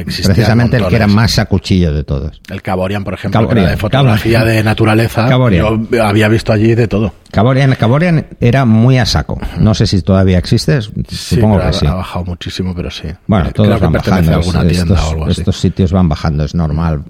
precisamente 0.04 0.76
el 0.76 0.86
que 0.86 0.94
era 0.94 1.08
más 1.08 1.40
a 1.40 1.46
cuchillo 1.46 1.92
de 1.92 2.04
todos. 2.04 2.40
El 2.48 2.62
Caborian, 2.62 3.02
por 3.02 3.14
ejemplo, 3.14 3.48
de 3.48 3.76
fotografía 3.76 4.44
de 4.44 4.62
naturaleza. 4.62 5.28
Yo 5.28 5.76
había 6.00 6.28
visto 6.28 6.52
allí 6.52 6.76
de 6.76 6.86
todo. 6.86 7.12
Caborian, 7.32 7.74
Caborian 7.74 8.26
era 8.40 8.64
muy 8.64 8.96
a 8.96 9.06
saco. 9.06 9.40
No 9.58 9.74
sé 9.74 9.88
si 9.88 10.02
todavía 10.02 10.38
existe, 10.38 10.80
supongo 10.80 11.60
que 11.60 11.72
sí. 11.72 11.86
Ha 11.86 11.94
bajado 11.94 12.26
muchísimo, 12.26 12.72
pero 12.76 12.92
sí. 12.92 13.08
Bueno, 13.26 13.50
todos 13.50 13.80
van 13.80 13.92
bajando. 13.92 14.34
alguna 14.34 14.60
tienda 14.68 14.94
estos, 14.94 15.00
o 15.00 15.10
algo 15.10 15.24
así. 15.24 15.40
estos 15.40 15.56
sitios 15.58 15.90
van 15.90 16.08
bajando, 16.08 16.44
es 16.44 16.54
normal. 16.54 17.02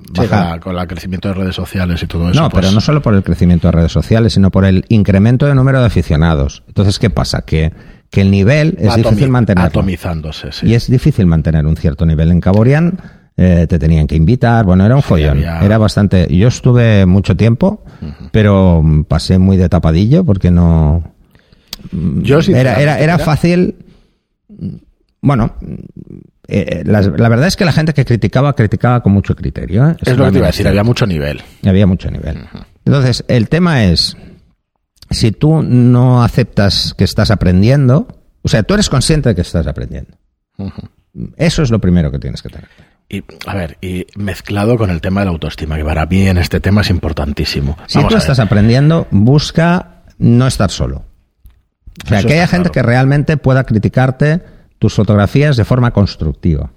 con 0.62 0.78
el 0.78 0.87
crecimiento 0.87 1.28
de 1.28 1.35
redes 1.35 1.54
sociales 1.54 2.02
y 2.02 2.06
todo 2.06 2.30
eso. 2.30 2.40
No, 2.40 2.49
pero 2.49 2.62
pues 2.62 2.73
no 2.73 2.80
solo 2.80 3.02
por 3.02 3.12
el 3.12 3.23
crecimiento 3.23 3.68
de 3.68 3.73
redes 3.73 3.92
sociales, 3.92 4.32
sino 4.32 4.50
por 4.50 4.64
el 4.64 4.87
incremento 4.88 5.44
de 5.44 5.54
número 5.54 5.78
de 5.80 5.87
aficionados. 5.87 6.62
Entonces, 6.68 6.99
¿qué 6.99 7.11
pasa? 7.11 7.42
Que 7.42 7.70
que 8.10 8.20
el 8.22 8.30
nivel 8.30 8.76
es 8.78 8.94
difícil 8.96 9.28
mantener. 9.28 9.64
Atomizándose, 9.64 10.52
sí. 10.52 10.68
Y 10.68 10.74
es 10.74 10.90
difícil 10.90 11.26
mantener 11.26 11.66
un 11.66 11.76
cierto 11.76 12.06
nivel. 12.06 12.30
En 12.30 12.40
Caborian 12.40 12.98
eh, 13.36 13.66
te 13.68 13.78
tenían 13.78 14.06
que 14.06 14.16
invitar, 14.16 14.64
bueno, 14.64 14.84
era 14.84 14.96
un 14.96 15.02
follón, 15.02 15.38
era 15.38 15.78
bastante... 15.78 16.26
Yo 16.34 16.48
estuve 16.48 17.06
mucho 17.06 17.36
tiempo, 17.36 17.84
pero 18.32 18.82
pasé 19.06 19.38
muy 19.38 19.56
de 19.56 19.68
tapadillo 19.68 20.24
porque 20.24 20.50
no... 20.50 21.04
Yo 21.92 22.40
era, 22.40 22.80
era, 22.80 22.98
era 22.98 23.18
fácil... 23.18 23.76
Bueno, 25.20 25.52
eh, 26.48 26.82
la, 26.86 27.00
verdad 27.28 27.46
es 27.46 27.56
que 27.56 27.66
la 27.66 27.72
gente 27.72 27.92
que 27.92 28.04
criticaba, 28.04 28.54
criticaba 28.54 29.02
con 29.02 29.12
mucho 29.12 29.36
criterio. 29.36 29.90
¿eh? 29.90 29.96
Es 30.00 30.16
lo 30.16 30.24
que 30.24 30.32
te 30.32 30.38
iba 30.38 30.46
a 30.46 30.50
decir, 30.50 30.66
había 30.66 30.82
mucho 30.82 31.06
nivel. 31.06 31.42
Había 31.64 31.86
mucho 31.86 32.10
nivel. 32.10 32.38
Entonces, 32.86 33.22
el 33.28 33.48
tema 33.48 33.84
es, 33.84 34.16
si 35.10 35.32
tú 35.32 35.62
no 35.62 36.22
aceptas 36.22 36.94
que 36.96 37.04
estás 37.04 37.30
aprendiendo, 37.30 38.08
o 38.42 38.48
sea, 38.48 38.62
tú 38.62 38.74
eres 38.74 38.88
consciente 38.88 39.30
de 39.30 39.34
que 39.34 39.40
estás 39.42 39.66
aprendiendo. 39.66 40.16
Eso 41.36 41.62
es 41.62 41.70
lo 41.70 41.80
primero 41.80 42.10
que 42.10 42.18
tienes 42.18 42.42
que 42.42 42.48
tener. 42.48 42.68
Y, 43.08 43.24
a 43.46 43.54
ver, 43.54 43.78
y 43.80 44.06
mezclado 44.16 44.76
con 44.76 44.90
el 44.90 45.00
tema 45.00 45.20
de 45.20 45.26
la 45.26 45.32
autoestima, 45.32 45.76
que 45.76 45.84
para 45.84 46.04
mí 46.06 46.26
en 46.26 46.36
este 46.36 46.60
tema 46.60 46.82
es 46.82 46.90
importantísimo. 46.90 47.76
Si 47.86 48.02
tú 48.06 48.16
estás 48.16 48.38
aprendiendo, 48.38 49.06
busca 49.10 50.02
no 50.18 50.46
estar 50.46 50.70
solo. 50.70 51.04
O 52.04 52.08
sea, 52.08 52.22
que 52.22 52.34
haya 52.34 52.46
gente 52.46 52.70
que 52.70 52.82
realmente 52.82 53.36
pueda 53.36 53.64
criticarte 53.64 54.42
tus 54.78 54.94
fotografías 54.94 55.56
de 55.56 55.64
forma 55.64 55.90
constructiva. 55.90 56.70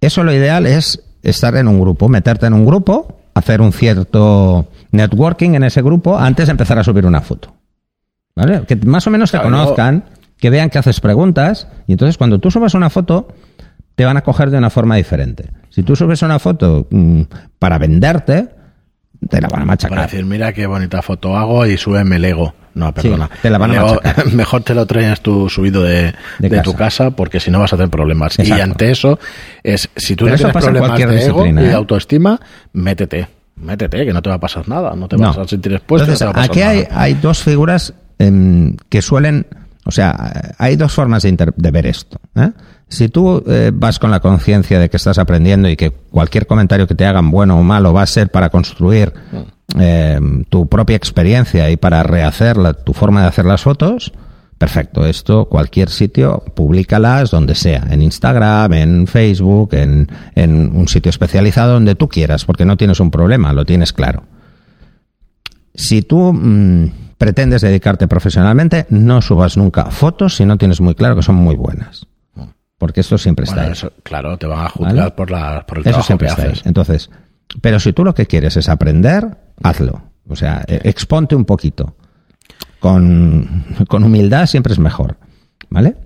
Eso 0.00 0.22
lo 0.22 0.32
ideal 0.32 0.66
es 0.66 1.02
estar 1.22 1.56
en 1.56 1.68
un 1.68 1.80
grupo, 1.80 2.08
meterte 2.08 2.46
en 2.46 2.54
un 2.54 2.64
grupo, 2.64 3.20
hacer 3.34 3.60
un 3.60 3.72
cierto 3.72 4.70
networking 4.90 5.54
en 5.54 5.64
ese 5.64 5.82
grupo 5.82 6.18
antes 6.18 6.46
de 6.46 6.52
empezar 6.52 6.78
a 6.78 6.84
subir 6.84 7.06
una 7.06 7.20
foto. 7.20 7.54
¿Vale? 8.34 8.62
Que 8.66 8.76
más 8.76 9.06
o 9.06 9.10
menos 9.10 9.32
te 9.32 9.40
conozcan, 9.40 10.04
que 10.38 10.50
vean 10.50 10.70
que 10.70 10.78
haces 10.78 11.00
preguntas 11.00 11.68
y 11.86 11.92
entonces 11.92 12.16
cuando 12.16 12.38
tú 12.38 12.50
subes 12.50 12.74
una 12.74 12.90
foto 12.90 13.28
te 13.94 14.04
van 14.04 14.16
a 14.16 14.22
coger 14.22 14.50
de 14.50 14.58
una 14.58 14.70
forma 14.70 14.94
diferente. 14.94 15.50
Si 15.70 15.82
tú 15.82 15.96
subes 15.96 16.22
una 16.22 16.38
foto 16.38 16.86
mm, 16.88 17.22
para 17.58 17.78
venderte, 17.78 18.48
te 19.28 19.40
la 19.40 19.48
van 19.48 19.62
a 19.62 19.64
machacar. 19.64 19.96
Para 19.96 20.02
decir, 20.02 20.24
mira 20.24 20.52
qué 20.52 20.66
bonita 20.66 21.02
foto 21.02 21.36
hago 21.36 21.66
y 21.66 21.76
súbeme 21.76 22.16
el 22.16 22.24
ego. 22.24 22.54
No, 22.74 22.94
perdona. 22.94 23.28
te 23.42 23.50
la 23.50 23.58
van 23.58 23.74
a 23.74 23.82
machacar. 23.82 24.26
Mejor 24.32 24.62
te 24.62 24.74
lo 24.74 24.86
traes 24.86 25.20
tú 25.20 25.48
subido 25.48 25.82
de, 25.82 26.14
tu 26.62 26.74
casa 26.74 27.10
porque 27.10 27.40
si 27.40 27.50
no 27.50 27.58
vas 27.58 27.72
a 27.72 27.76
tener 27.76 27.90
problemas. 27.90 28.38
Y 28.38 28.52
ante 28.52 28.92
eso, 28.92 29.18
es 29.64 29.90
si 29.96 30.14
tú 30.14 30.26
tienes 30.26 30.44
problemas 30.44 30.96
de 30.96 31.26
ego 31.26 31.44
y 31.44 31.52
de 31.52 31.70
¿eh? 31.70 31.72
autoestima, 31.72 32.40
métete. 32.72 33.26
Métete, 33.60 34.04
que 34.04 34.12
no 34.12 34.22
te 34.22 34.28
va 34.28 34.36
a 34.36 34.40
pasar 34.40 34.68
nada. 34.68 34.94
No 34.94 35.08
te 35.08 35.16
vas 35.16 35.36
a 35.36 35.46
sentir 35.46 35.72
expuesto. 35.72 36.30
aquí 36.34 36.62
Hay, 36.62 36.86
hay 36.90 37.14
dos 37.14 37.42
figuras 37.42 37.94
em, 38.18 38.76
que 38.88 39.02
suelen... 39.02 39.46
O 39.84 39.90
sea, 39.90 40.54
hay 40.58 40.76
dos 40.76 40.92
formas 40.92 41.22
de, 41.22 41.52
de 41.56 41.70
ver 41.70 41.86
esto. 41.86 42.18
¿eh? 42.36 42.50
Si 42.88 43.08
tú 43.08 43.42
eh, 43.46 43.70
vas 43.72 43.98
con 43.98 44.10
la 44.10 44.20
conciencia 44.20 44.78
de 44.78 44.90
que 44.90 44.98
estás 44.98 45.18
aprendiendo 45.18 45.68
y 45.68 45.76
que 45.76 45.90
cualquier 45.90 46.46
comentario 46.46 46.86
que 46.86 46.94
te 46.94 47.06
hagan, 47.06 47.30
bueno 47.30 47.58
o 47.58 47.62
malo, 47.62 47.94
va 47.94 48.02
a 48.02 48.06
ser 48.06 48.30
para 48.30 48.50
construir 48.50 49.12
eh, 49.78 50.18
tu 50.48 50.66
propia 50.68 50.96
experiencia 50.96 51.70
y 51.70 51.76
para 51.76 52.02
rehacer 52.02 52.56
tu 52.84 52.92
forma 52.92 53.22
de 53.22 53.28
hacer 53.28 53.44
las 53.44 53.62
fotos, 53.62 54.12
perfecto. 54.58 55.06
Esto, 55.06 55.46
cualquier 55.46 55.88
sitio, 55.88 56.42
públicalas 56.54 57.30
donde 57.30 57.54
sea, 57.54 57.86
en 57.90 58.02
Instagram, 58.02 58.72
en 58.74 59.06
Facebook, 59.06 59.70
en, 59.72 60.08
un 60.74 60.88
sitio 60.88 61.10
especializado 61.10 61.74
donde 61.74 61.94
tú 61.94 62.08
quieras, 62.08 62.44
porque 62.44 62.64
no 62.64 62.76
tienes 62.76 63.00
un 63.00 63.10
problema, 63.10 63.52
lo 63.52 63.64
tienes 63.64 63.92
claro. 63.92 64.24
Si 65.74 66.02
tú 66.02 66.32
mm, 66.32 67.14
pretendes 67.16 67.62
dedicarte 67.62 68.08
profesionalmente, 68.08 68.86
no 68.90 69.22
subas 69.22 69.56
nunca 69.56 69.86
fotos 69.86 70.36
si 70.36 70.44
no 70.44 70.58
tienes 70.58 70.80
muy 70.80 70.94
claro 70.94 71.16
que 71.16 71.22
son 71.22 71.36
muy 71.36 71.54
buenas 71.54 72.06
porque 72.78 73.00
eso 73.00 73.18
siempre 73.18 73.44
está 73.44 73.62
ahí. 73.62 73.72
claro, 74.04 74.38
te 74.38 74.46
van 74.46 74.66
a 74.66 74.68
juzgar 74.68 75.14
por, 75.14 75.30
la, 75.30 75.66
por 75.66 75.78
el 75.78 75.88
eso 75.88 76.02
siempre 76.02 76.28
está 76.28 76.42
Ahí. 76.42 76.60
Entonces, 76.64 77.10
pero 77.60 77.80
si 77.80 77.92
tú 77.92 78.04
lo 78.04 78.14
que 78.14 78.26
quieres 78.26 78.56
es 78.56 78.68
aprender, 78.68 79.36
hazlo. 79.62 80.02
O 80.28 80.36
sea, 80.36 80.64
e, 80.66 80.80
exponte 80.84 81.34
un 81.34 81.44
poquito. 81.44 81.96
Con, 82.78 83.64
humildad 83.90 84.46
siempre 84.46 84.72
es 84.72 84.78
mejor. 84.78 85.16
¿Vale? 85.70 85.96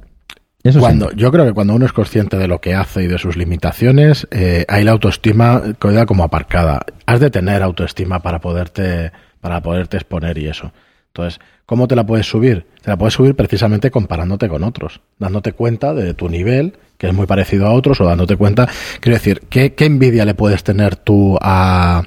Eso 0.63 0.79
cuando, 0.79 1.11
yo 1.13 1.33
creo 1.33 1.45
que 1.45 1.53
cuando 1.53 1.75
uno 1.75 1.87
es 1.87 1.93
consciente 1.93 2.39
de 2.39 2.47
lo 2.47 2.61
que 2.61 2.75
hace 2.75 3.03
y 3.03 3.07
de 3.09 3.19
sus 3.19 3.37
limitaciones, 3.37 4.29
eh, 4.31 4.65
hay 4.69 4.85
la 4.85 4.93
autoestima 4.93 5.61
queda 5.81 6.07
como 6.07 6.25
aparcada. 6.25 6.87
Has 7.05 7.21
de 7.21 7.31
tener 7.31 7.63
autoestima 7.63 8.21
para 8.21 8.41
poderte, 8.41 9.11
para 9.41 9.61
poderte 9.61 9.97
exponer 9.97 10.39
y 10.39 10.47
eso. 10.47 10.73
Entonces, 11.09 11.41
¿cómo 11.67 11.89
te 11.89 11.97
la 11.97 12.07
puedes 12.07 12.27
subir? 12.27 12.67
Te 12.81 12.91
la 12.91 12.97
puedes 12.97 13.15
subir 13.15 13.35
precisamente 13.35 13.91
comparándote 13.91 14.49
con 14.49 14.63
otros, 14.63 15.01
dándote 15.19 15.53
cuenta 15.53 15.93
de 15.95 16.15
tu 16.15 16.29
nivel, 16.29 16.79
que 16.97 17.09
es 17.09 17.13
muy 17.13 17.27
parecido 17.27 17.67
a 17.67 17.73
otros, 17.73 18.01
o 18.01 18.05
dándote 18.05 18.37
cuenta, 18.37 18.69
quiero 19.01 19.17
decir, 19.17 19.43
¿qué, 19.51 19.75
qué 19.75 19.85
envidia 19.85 20.25
le 20.25 20.35
puedes 20.35 20.65
tener 20.65 20.97
tú 20.97 21.37
a, 21.43 22.05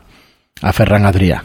a 0.62 0.74
Ferran 0.74 1.06
Adrià? 1.06 1.44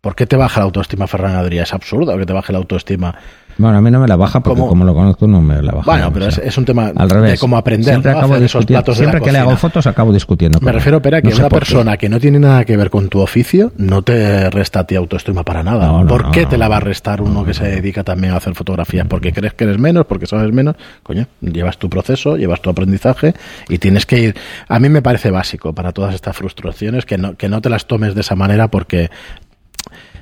¿Por 0.00 0.14
qué 0.14 0.26
te 0.26 0.36
baja 0.36 0.60
la 0.60 0.64
autoestima 0.66 1.06
Ferran 1.06 1.36
Adrià? 1.36 1.62
Es 1.62 1.74
absurdo 1.74 2.16
que 2.16 2.26
te 2.26 2.32
baje 2.32 2.52
la 2.52 2.58
autoestima 2.58 3.14
bueno, 3.58 3.78
a 3.78 3.80
mí 3.80 3.90
no 3.90 3.98
me 3.98 4.06
la 4.06 4.14
baja 4.14 4.40
porque 4.40 4.60
como 4.60 4.84
lo 4.84 4.94
conozco 4.94 5.26
no 5.26 5.42
me 5.42 5.60
la 5.60 5.72
baja. 5.72 5.84
Bueno, 5.84 6.12
pero 6.12 6.28
es, 6.28 6.56
un 6.56 6.64
tema 6.64 6.92
al 6.94 7.10
revés. 7.10 7.32
de 7.32 7.38
cómo 7.38 7.56
aprender 7.56 7.90
siempre 7.90 8.12
acabo 8.12 8.36
esos 8.36 8.64
platos 8.64 8.96
Siempre 8.96 9.20
que 9.20 9.32
le 9.32 9.38
hago 9.38 9.56
fotos 9.56 9.86
acabo 9.88 10.12
discutiendo. 10.12 10.60
Me 10.60 10.70
refiero, 10.70 11.02
Pera, 11.02 11.20
que 11.20 11.34
una 11.34 11.48
persona 11.48 11.96
que 11.96 12.08
no 12.08 12.20
tiene 12.20 12.38
nada 12.38 12.64
que 12.64 12.76
ver 12.76 12.88
con 12.88 13.08
tu 13.08 13.18
oficio 13.18 13.72
no 13.76 14.02
te 14.02 14.48
resta 14.50 14.80
a 14.80 14.84
ti 14.86 14.94
autoestima 14.94 15.42
para 15.42 15.64
nada. 15.64 16.06
¿Por 16.06 16.30
qué 16.30 16.46
te 16.46 16.56
la 16.56 16.68
va 16.68 16.76
a 16.76 16.80
restar 16.80 17.20
uno 17.20 17.44
que 17.44 17.52
se 17.52 17.64
dedica 17.64 18.04
también 18.04 18.32
a 18.32 18.36
hacer 18.36 18.54
fotografías? 18.54 19.08
¿Porque 19.08 19.32
crees 19.32 19.54
que 19.54 19.64
eres 19.64 19.78
menos? 19.78 20.06
¿Porque 20.06 20.26
sabes 20.26 20.52
menos? 20.52 20.76
Coño, 21.02 21.26
llevas 21.40 21.78
tu 21.78 21.90
proceso, 21.90 22.36
llevas 22.36 22.62
tu 22.62 22.70
aprendizaje 22.70 23.34
y 23.68 23.78
tienes 23.78 24.06
que 24.06 24.20
ir... 24.20 24.36
A 24.68 24.78
mí 24.78 24.88
me 24.88 25.02
parece 25.02 25.32
básico 25.32 25.72
para 25.72 25.92
todas 25.92 26.14
estas 26.14 26.36
frustraciones 26.36 27.06
que 27.06 27.18
no, 27.18 27.36
que 27.36 27.48
no 27.48 27.60
te 27.60 27.70
las 27.70 27.86
tomes 27.86 28.14
de 28.14 28.20
esa 28.20 28.36
manera 28.36 28.68
porque 28.68 29.10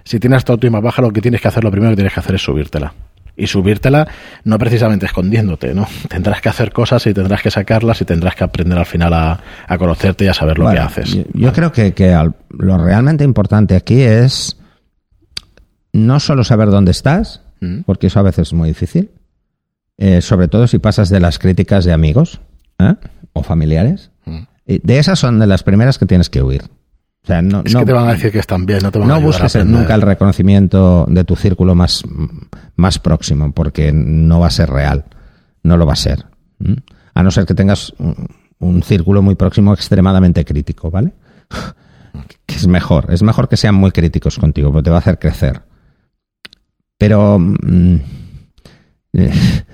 si 0.07 0.21
tienes 0.21 0.45
tu 0.45 0.53
autoestima 0.53 0.81
baja, 0.81 1.03
lo 1.03 1.13
que 1.13 1.21
tienes 1.21 1.41
que 1.41 1.49
hacer, 1.49 1.65
lo 1.65 1.71
primero 1.71 1.91
que 1.91 1.97
tienes 1.97 2.15
que 2.15 2.21
hacer 2.21 2.37
es 2.37 2.43
subírtela 2.43 2.95
y 3.37 3.49
subírtela 3.49 4.07
no 4.45 4.57
precisamente 4.57 5.05
escondiéndote, 5.05 5.75
¿no? 5.75 5.87
Tendrás 6.09 6.41
que 6.41 6.49
hacer 6.49 6.73
cosas 6.73 7.07
y 7.09 7.13
tendrás 7.13 7.43
que 7.43 7.51
sacarlas 7.51 8.01
y 8.01 8.05
tendrás 8.05 8.37
que 8.37 8.45
aprender 8.45 8.79
al 8.79 8.87
final 8.87 9.13
a, 9.13 9.41
conocerte 9.79 10.25
y 10.25 10.29
a 10.29 10.33
saber 10.33 10.59
lo 10.59 10.71
que 10.71 10.79
haces. 10.79 11.19
Yo, 11.35 11.53
creo 11.53 11.73
que, 11.73 12.33
lo 12.51 12.79
realmente 12.79 13.25
importante 13.25 13.75
aquí 13.75 14.01
es 14.01 14.57
no 15.93 16.21
solo 16.21 16.45
saber 16.45 16.71
dónde 16.71 16.93
estás, 16.93 17.43
mm. 17.61 17.81
porque 17.81 18.07
eso 18.07 18.21
a 18.21 18.23
veces 18.23 18.49
es 18.49 18.53
muy 18.55 18.69
difícil, 18.69 19.11
eh, 19.99 20.23
sobre 20.23 20.47
todo 20.47 20.69
si 20.69 20.79
pasas 20.79 21.11
de 21.11 21.19
las 21.19 21.39
críticas 21.41 21.85
de 21.85 21.93
amigos 21.93 22.41
¿eh? 22.79 22.95
o 23.33 23.43
familiares. 23.43 24.13
Mm. 24.25 24.45
De 24.67 24.99
esas 24.99 25.19
son 25.19 25.41
de 25.41 25.49
las 25.49 25.65
primeras 25.65 25.99
que 25.99 26.07
tienes 26.07 26.31
que 26.31 26.43
huir 26.43 26.63
no, 27.29 27.63
es 27.65 27.75
que 27.75 27.85
te 27.85 27.93
van 27.93 28.09
a 28.09 28.13
decir 28.13 28.31
que 28.31 28.39
están 28.39 28.67
bien, 28.67 28.81
no 28.83 28.93
te 28.93 28.99
van 28.99 29.11
a 29.11 29.19
busques 29.19 29.65
nunca 29.65 29.95
el 29.95 30.03
reconocimiento 30.03 31.07
de 31.09 31.25
tu 31.25 31.35
círculo 31.35 31.75
más, 31.75 32.05
más 32.77 32.99
próximo, 32.99 33.53
porque 33.53 33.93
no 33.93 34.41
va 34.41 34.47
a 34.47 34.51
ser 34.51 34.71
real. 34.71 35.05
No 35.63 35.77
lo 35.77 35.87
va 35.87 35.95
a 35.95 35.97
ser. 35.97 36.27
A 37.15 37.23
no 37.23 37.31
ser 37.31 37.47
que 37.47 37.55
tengas 37.55 37.93
un, 38.59 38.83
círculo 38.83 39.23
muy 39.23 39.35
próximo 39.35 39.75
extremadamente 39.75 40.45
crítico, 40.45 40.91
¿vale? 40.91 41.13
que 42.47 42.55
es 42.55 42.67
mejor. 42.67 43.13
Es 43.13 43.23
mejor 43.23 43.49
que 43.49 43.57
sean 43.57 43.75
muy 43.75 43.91
críticos 43.91 44.39
contigo, 44.39 44.71
porque 44.71 44.85
te 44.85 44.91
va 44.91 44.97
a 44.97 45.01
hacer 45.01 45.19
crecer. 45.19 45.63
Pero 46.97 47.39
mm, 47.39 47.97
eh, 49.15 49.33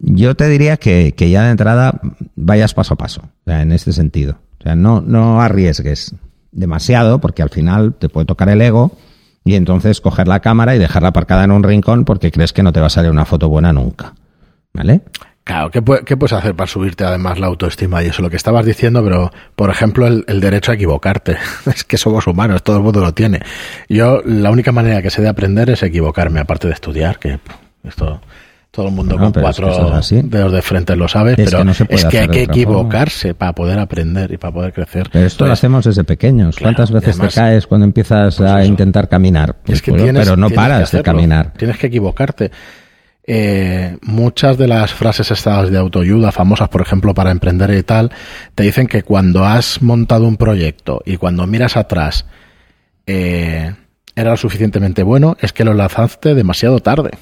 yo 0.00 0.34
te 0.34 0.48
diría 0.48 0.76
que, 0.76 1.14
que, 1.16 1.30
ya 1.30 1.44
de 1.44 1.50
entrada 1.52 2.00
vayas 2.34 2.74
paso 2.74 2.94
a 2.94 2.98
paso, 2.98 3.22
en 3.46 3.70
este 3.70 3.92
sentido 3.92 4.38
no, 4.74 5.00
no 5.00 5.40
arriesgues 5.40 6.14
demasiado 6.50 7.20
porque 7.20 7.42
al 7.42 7.50
final 7.50 7.94
te 7.94 8.08
puede 8.08 8.26
tocar 8.26 8.48
el 8.48 8.62
ego 8.62 8.92
y 9.44 9.54
entonces 9.54 10.00
coger 10.00 10.26
la 10.26 10.40
cámara 10.40 10.74
y 10.74 10.78
dejarla 10.78 11.10
aparcada 11.10 11.44
en 11.44 11.52
un 11.52 11.62
rincón 11.62 12.04
porque 12.04 12.32
crees 12.32 12.52
que 12.52 12.62
no 12.62 12.72
te 12.72 12.80
va 12.80 12.86
a 12.86 12.90
salir 12.90 13.10
una 13.10 13.24
foto 13.24 13.48
buena 13.48 13.72
nunca. 13.72 14.14
¿Vale? 14.72 15.02
Claro, 15.44 15.70
¿qué, 15.70 15.80
puedes 15.80 16.32
hacer 16.32 16.56
para 16.56 16.66
subirte 16.66 17.04
además 17.04 17.38
la 17.38 17.46
autoestima 17.46 18.02
y 18.02 18.08
eso? 18.08 18.20
Lo 18.20 18.28
que 18.28 18.36
estabas 18.36 18.66
diciendo, 18.66 19.04
pero 19.04 19.30
por 19.54 19.70
ejemplo, 19.70 20.08
el, 20.08 20.24
el, 20.26 20.40
derecho 20.40 20.72
a 20.72 20.74
equivocarte. 20.74 21.36
Es 21.66 21.84
que 21.84 21.96
somos 21.96 22.26
humanos, 22.26 22.64
todo 22.64 22.78
el 22.78 22.82
mundo 22.82 23.00
lo 23.00 23.14
tiene. 23.14 23.40
Yo, 23.88 24.22
la 24.24 24.50
única 24.50 24.72
manera 24.72 25.00
que 25.02 25.10
sé 25.10 25.22
de 25.22 25.28
aprender 25.28 25.70
es 25.70 25.84
equivocarme, 25.84 26.40
aparte 26.40 26.66
de 26.66 26.74
estudiar, 26.74 27.20
que 27.20 27.38
esto 27.84 28.20
todo 28.76 28.88
el 28.88 28.92
mundo 28.94 29.16
con 29.16 29.32
cuatro 29.32 29.68
dedos 30.12 30.52
de 30.52 30.60
frente 30.60 30.94
lo 30.96 31.08
sabe, 31.08 31.34
pero 31.34 31.64
es 31.88 32.04
que 32.04 32.18
hay 32.18 32.28
que 32.28 32.42
equivocarse 32.42 33.32
para 33.32 33.54
poder 33.54 33.78
aprender 33.78 34.30
y 34.32 34.36
para 34.36 34.52
poder 34.52 34.74
crecer. 34.74 35.08
Pero 35.10 35.24
esto 35.24 35.46
lo 35.46 35.52
hacemos 35.52 35.86
desde 35.86 36.04
pequeños. 36.04 36.56
¿Cuántas 36.60 36.90
veces 36.90 37.18
te 37.18 37.28
caes 37.28 37.66
cuando 37.66 37.86
empiezas 37.86 38.36
pues 38.36 38.50
a 38.50 38.66
intentar 38.66 39.08
caminar? 39.08 39.56
Pues 39.64 39.80
pero 39.80 40.36
no 40.36 40.50
paras 40.50 40.92
de 40.92 41.02
caminar. 41.02 41.54
Tienes 41.56 41.78
que 41.78 41.86
equivocarte. 41.86 42.50
Eh, 43.28 43.96
muchas 44.02 44.58
de 44.58 44.68
las 44.68 44.92
frases 44.92 45.30
estadas 45.30 45.70
de 45.70 45.78
autoayuda 45.78 46.30
famosas, 46.30 46.68
por 46.68 46.82
ejemplo, 46.82 47.14
para 47.14 47.30
emprender 47.30 47.70
y 47.70 47.82
tal, 47.82 48.12
te 48.54 48.62
dicen 48.62 48.86
que 48.86 49.02
cuando 49.02 49.44
has 49.46 49.80
montado 49.80 50.28
un 50.28 50.36
proyecto 50.36 51.02
y 51.04 51.16
cuando 51.16 51.46
miras 51.46 51.76
atrás 51.78 52.26
eh, 53.06 53.74
era 54.14 54.30
lo 54.30 54.36
suficientemente 54.36 55.02
bueno, 55.02 55.36
es 55.40 55.54
que 55.54 55.64
lo 55.64 55.72
lanzaste 55.72 56.34
demasiado 56.34 56.80
tarde. 56.80 57.12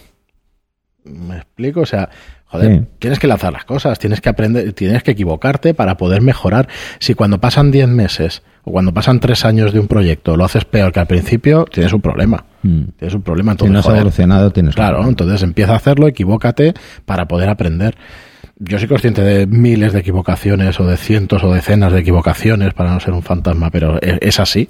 ¿Me 1.05 1.37
explico? 1.37 1.81
O 1.81 1.87
sea, 1.87 2.09
Joder, 2.55 2.87
tienes 3.01 3.19
que 3.19 3.27
lanzar 3.27 3.53
las 3.53 3.65
cosas, 3.65 3.99
tienes 3.99 4.21
que 4.21 4.29
aprender, 4.29 4.73
tienes 4.75 5.03
que 5.03 5.11
equivocarte 5.11 5.75
para 5.75 5.97
poder 5.97 6.23
mejorar. 6.23 6.69
Si 7.01 7.15
cuando 7.15 7.41
pasan 7.41 7.73
10 7.73 7.89
meses 7.89 8.43
o 8.63 8.71
cuando 8.71 8.95
pasan 8.95 9.19
3 9.19 9.45
años 9.45 9.73
de 9.73 9.81
un 9.81 9.89
proyecto 9.89 10.37
lo 10.37 10.45
haces 10.45 10.65
peor 10.65 10.93
que 10.93 11.01
al 11.01 11.07
principio, 11.07 11.65
tienes 11.65 11.93
un 11.93 12.01
problema. 12.01 12.45
Mm. 12.63 12.83
Tienes 12.97 13.15
un 13.15 13.23
problema. 13.23 13.53
Entonces, 13.53 13.83
si 13.83 13.89
no 13.89 13.95
has 13.95 13.99
evolucionado, 13.99 14.51
tienes 14.53 14.77
Claro, 14.77 15.07
entonces 15.09 15.43
empieza 15.43 15.73
a 15.73 15.77
hacerlo, 15.77 16.07
equivócate 16.07 16.75
para 17.05 17.27
poder 17.27 17.49
aprender. 17.49 17.97
Yo 18.61 18.79
soy 18.79 18.87
consciente 18.87 19.23
de 19.23 19.49
miles 19.49 19.93
de 19.93 19.99
equivocaciones 19.99 20.79
o 20.79 20.87
de 20.87 20.97
cientos 20.97 21.43
o 21.43 21.53
decenas 21.53 21.93
de 21.93 21.99
equivocaciones 21.99 22.73
para 22.73 22.93
no 22.93 23.01
ser 23.01 23.15
un 23.15 23.23
fantasma, 23.23 23.71
pero 23.71 23.99
es 24.01 24.39
así 24.39 24.69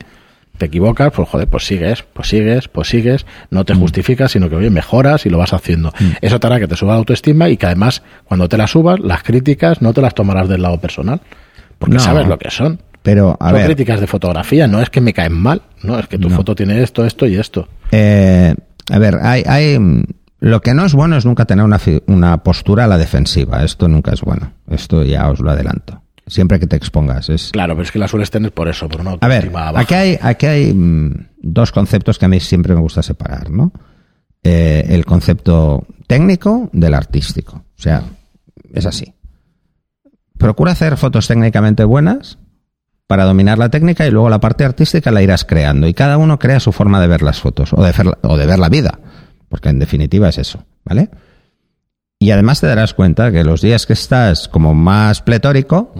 te 0.59 0.67
equivocas, 0.67 1.13
pues 1.13 1.29
joder, 1.29 1.49
pues 1.49 1.67
sigues, 1.67 2.03
pues 2.03 2.29
sigues, 2.29 2.69
pues 2.69 2.89
sigues, 2.89 3.27
no 3.51 3.65
te 3.65 3.75
mm. 3.75 3.81
justificas, 3.81 4.33
sino 4.33 4.49
que 4.49 4.57
oye, 4.57 4.71
mejoras 4.71 5.27
y 5.27 5.31
lo 5.31 5.39
vas 5.39 5.53
haciendo. 5.53 5.93
Mm. 5.99 6.11
Eso 6.21 6.39
te 6.39 6.47
hará 6.47 6.61
que 6.61 6.69
te 6.69 6.77
suba 6.77 6.93
la 6.93 6.99
autoestima 6.99 7.49
y 7.49 7.57
que 7.57 7.67
además, 7.67 8.03
cuando 8.25 8.49
te 8.49 8.57
la 8.57 8.67
subas, 8.67 9.01
las 9.01 9.23
críticas 9.23 9.83
no 9.83 9.93
te 9.93 10.01
las 10.01 10.15
tomarás 10.15 10.49
del 10.49 10.63
lado 10.63 10.81
personal, 10.81 11.21
porque 11.79 11.99
sabes 11.99 12.27
lo 12.27 12.39
que 12.39 12.51
son. 12.51 12.81
Pero, 13.03 13.37
a 13.39 13.51
son 13.51 13.63
críticas 13.65 14.01
de 14.01 14.07
fotografía, 14.07 14.67
no 14.67 14.81
es 14.81 14.89
que 14.89 15.03
me 15.03 15.13
caen 15.13 15.35
mal, 15.35 15.61
no, 15.83 15.99
es 15.99 16.07
que 16.07 16.19
tu 16.19 16.31
foto 16.31 16.55
tiene 16.55 16.83
esto, 16.83 17.05
esto 17.05 17.27
y 17.27 17.37
esto. 17.37 17.69
Eh, 17.91 18.55
a 18.91 18.99
ver, 18.99 19.19
hay, 19.21 19.43
hay, 19.47 19.79
lo 20.41 20.61
que 20.63 20.73
no 20.73 20.87
es 20.87 20.95
bueno 20.95 21.17
es 21.17 21.27
nunca 21.27 21.45
tener 21.45 21.67
una, 21.67 21.79
una 22.07 22.39
postura 22.39 22.85
a 22.85 22.87
la 22.87 22.97
defensiva, 22.97 23.63
esto 23.63 23.89
nunca 23.89 24.13
es 24.13 24.23
bueno, 24.23 24.53
esto 24.71 25.03
ya 25.03 25.29
os 25.29 25.41
lo 25.41 25.51
adelanto 25.51 26.04
siempre 26.27 26.59
que 26.59 26.67
te 26.67 26.77
expongas. 26.77 27.29
Es... 27.29 27.51
Claro, 27.53 27.75
pero 27.75 27.85
es 27.85 27.93
que 27.93 27.99
la 27.99 28.09
sueles 28.09 28.31
tener 28.31 28.53
por 28.53 28.69
eso, 28.69 28.89
por 28.89 29.01
una 29.01 29.17
A 29.21 29.29
ver, 29.29 29.53
aquí 29.75 29.95
hay, 29.95 30.19
aquí 30.21 30.47
hay 30.47 30.73
mm, 30.73 31.29
dos 31.39 31.73
conceptos 31.73 32.19
que 32.19 32.25
a 32.25 32.29
mí 32.29 32.41
siempre 32.41 32.75
me 32.75 32.81
gusta 32.81 33.03
separar, 33.03 33.51
¿no? 33.51 33.73
Eh, 34.43 34.85
el 34.89 35.05
concepto 35.07 35.87
técnico 36.07 36.69
del 36.73 36.95
artístico. 36.95 37.65
O 37.79 37.83
sea, 37.83 38.03
es 38.73 38.87
así. 38.87 39.15
Procura 40.39 40.73
hacer 40.73 40.97
fotos 40.97 41.27
técnicamente 41.27 41.85
buenas 41.85 42.39
para 43.07 43.25
dominar 43.25 43.59
la 43.59 43.69
técnica 43.69 44.07
y 44.07 44.11
luego 44.11 44.29
la 44.29 44.41
parte 44.41 44.65
artística 44.65 45.11
la 45.11 45.23
irás 45.23 45.45
creando. 45.45 45.87
Y 45.87 45.95
cada 45.95 46.19
uno 46.19 46.39
crea 46.39 46.61
su 46.61 46.73
forma 46.73 47.01
de 47.01 47.07
ver 47.07 47.23
las 47.23 47.41
fotos 47.41 47.73
o 47.73 47.83
de, 47.83 47.93
o 48.23 48.37
de 48.37 48.47
ver 48.47 48.59
la 48.59 48.69
vida, 48.69 48.99
porque 49.49 49.69
en 49.69 49.79
definitiva 49.79 50.29
es 50.29 50.39
eso, 50.39 50.65
¿vale? 50.85 51.11
Y 52.25 52.31
además 52.31 52.59
te 52.59 52.67
darás 52.67 52.95
cuenta 52.95 53.31
que 53.31 53.45
los 53.45 53.61
días 53.61 53.85
que 53.85 53.93
estás 53.93 54.49
como 54.49 54.73
más 54.73 55.21
pletórico, 55.21 55.93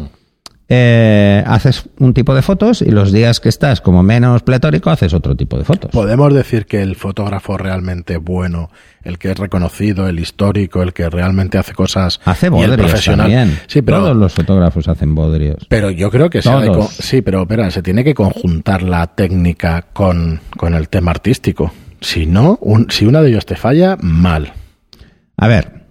eh, 0.71 1.45
haces 1.47 1.85
un 1.99 2.15
tipo 2.15 2.35
de 2.35 2.41
fotos 2.41 2.81
y 2.81 2.91
los 2.91 3.13
días 3.13 3.41
que 3.41 3.51
estás 3.51 3.83
como 3.83 4.03
menos 4.03 4.43
pletórico 4.43 4.89
haces 4.89 5.13
otro 5.13 5.37
tipo 5.37 5.59
de 5.59 5.65
fotos. 5.65 5.91
Podemos 5.91 6.33
decir 6.33 6.65
que 6.65 6.81
el 6.81 6.97
fotógrafo 6.97 7.59
realmente 7.59 8.17
bueno, 8.17 8.71
el 9.03 9.19
que 9.19 9.33
es 9.33 9.39
reconocido, 9.39 10.09
el 10.09 10.19
histórico, 10.19 10.81
el 10.81 10.95
que 10.95 11.11
realmente 11.11 11.59
hace 11.59 11.75
cosas 11.75 12.23
hace 12.25 12.49
bodrios 12.49 13.05
También. 13.05 13.61
Sí, 13.67 13.83
pero, 13.83 13.99
Todos 13.99 14.17
los 14.17 14.33
fotógrafos 14.33 14.89
hacen 14.89 15.15
bodrios. 15.15 15.67
Pero 15.69 15.91
yo 15.91 16.11
creo 16.11 16.31
que 16.31 16.41
sí, 16.41 17.21
pero 17.21 17.43
espera, 17.43 17.71
se 17.71 17.83
tiene 17.83 18.03
que 18.03 18.15
conjuntar 18.15 18.81
la 18.81 19.09
técnica 19.09 19.89
con, 19.93 20.41
con 20.57 20.73
el 20.73 20.89
tema 20.89 21.11
artístico. 21.11 21.71
Si 22.01 22.25
no, 22.25 22.59
un, 22.63 22.91
si 22.91 23.05
una 23.05 23.21
de 23.21 23.29
ellos 23.29 23.45
te 23.45 23.57
falla, 23.57 23.99
mal. 24.01 24.55
A 25.37 25.49
ver, 25.49 25.84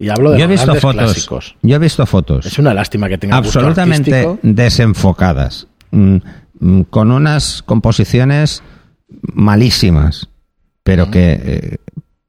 y 0.00 0.08
hablo 0.08 0.30
de 0.30 0.38
yo 0.38 0.44
he 0.46 0.48
visto 0.48 0.74
fotos. 0.76 1.54
Yo 1.60 1.76
he 1.76 1.78
visto 1.78 2.06
fotos. 2.06 2.46
Es 2.46 2.58
una 2.58 2.72
lástima 2.72 3.08
que 3.08 3.18
tenga 3.18 3.36
absolutamente 3.36 4.38
desenfocadas, 4.42 5.68
mm, 5.90 6.16
mm, 6.58 6.80
con 6.84 7.12
unas 7.12 7.62
composiciones 7.62 8.62
malísimas, 9.34 10.30
pero 10.82 11.10
que 11.10 11.40
eh, 11.44 11.76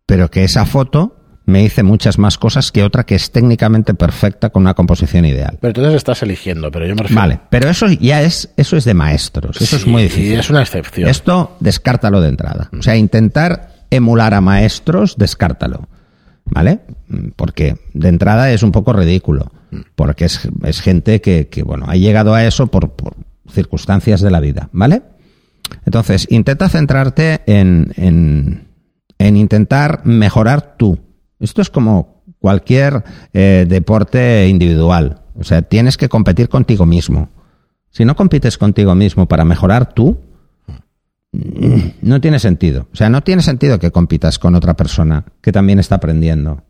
pero 0.06 0.30
que 0.30 0.44
esa 0.44 0.66
foto 0.66 1.16
me 1.46 1.60
dice 1.60 1.84
muchas 1.84 2.18
más 2.20 2.38
cosas 2.38 2.72
que 2.74 2.84
otra 2.84 3.06
que 3.06 3.16
es 3.16 3.32
técnicamente 3.32 3.94
perfecta 3.94 4.50
con 4.50 4.64
una 4.64 4.74
composición 4.74 5.26
ideal. 5.26 5.58
Pero 5.62 5.70
entonces 5.70 5.96
estás 5.96 6.22
eligiendo, 6.24 6.72
pero 6.72 6.86
yo 6.86 6.96
me 6.96 7.04
refiero... 7.04 7.22
Vale, 7.22 7.40
pero 7.50 7.70
eso 7.70 7.88
ya 7.88 8.22
es 8.22 8.50
eso 8.58 8.76
es 8.76 8.84
de 8.84 8.94
maestros, 8.94 9.62
eso 9.62 9.78
es 9.78 9.88
muy 9.88 10.04
difícil. 10.04 10.40
es 10.40 10.50
una 10.50 10.62
excepción. 10.62 11.10
Esto 11.10 11.56
descártalo 11.62 12.20
de 12.20 12.30
entrada. 12.30 12.70
O 12.78 12.82
sea, 12.82 12.98
intentar 12.98 13.70
emular 13.90 14.34
a 14.34 14.42
maestros, 14.42 15.16
descártalo. 15.18 15.88
¿Vale? 16.52 16.82
Porque 17.36 17.78
de 17.94 18.10
entrada 18.10 18.52
es 18.52 18.62
un 18.62 18.72
poco 18.72 18.94
ridículo, 18.94 19.52
porque 19.96 20.26
es, 20.26 20.82
gente 20.82 21.22
que, 21.22 21.64
bueno, 21.66 21.86
ha 21.88 21.96
llegado 21.96 22.34
a 22.34 22.46
eso 22.46 22.68
por, 22.68 22.94
circunstancias 23.50 24.22
de 24.22 24.32
la 24.32 24.40
vida, 24.40 24.70
¿vale? 24.72 25.02
Entonces, 25.86 26.28
intenta 26.30 26.70
centrarte 26.70 27.42
en, 27.48 27.92
en, 27.98 29.38
intentar 29.38 30.02
mejorar 30.06 30.76
tú. 30.78 31.00
Esto 31.40 31.62
es 31.62 31.70
como 31.70 32.24
cualquier 32.40 33.04
eh, 33.34 33.66
deporte 33.68 34.48
individual. 34.48 35.22
O 35.36 35.44
sea, 35.44 35.62
tienes 35.62 35.98
que 35.98 36.10
competir 36.10 36.50
contigo 36.50 36.86
mismo. 36.86 37.30
Si 37.90 38.06
no 38.06 38.16
compites 38.16 38.58
contigo 38.58 38.96
mismo 38.96 39.28
para 39.28 39.46
mejorar 39.46 39.94
tú, 39.94 40.20
no 41.32 42.20
tiene 42.20 42.40
sentido. 42.40 42.88
O 42.92 42.96
sea, 42.96 43.10
no 43.10 43.22
tiene 43.22 43.42
sentido 43.42 43.80
que 43.80 43.92
compitas 43.92 44.38
con 44.38 44.56
otra 44.56 44.76
persona 44.76 45.24
que 45.42 45.52
también 45.52 45.80
está 45.80 45.96
aprendiendo. 45.96 46.64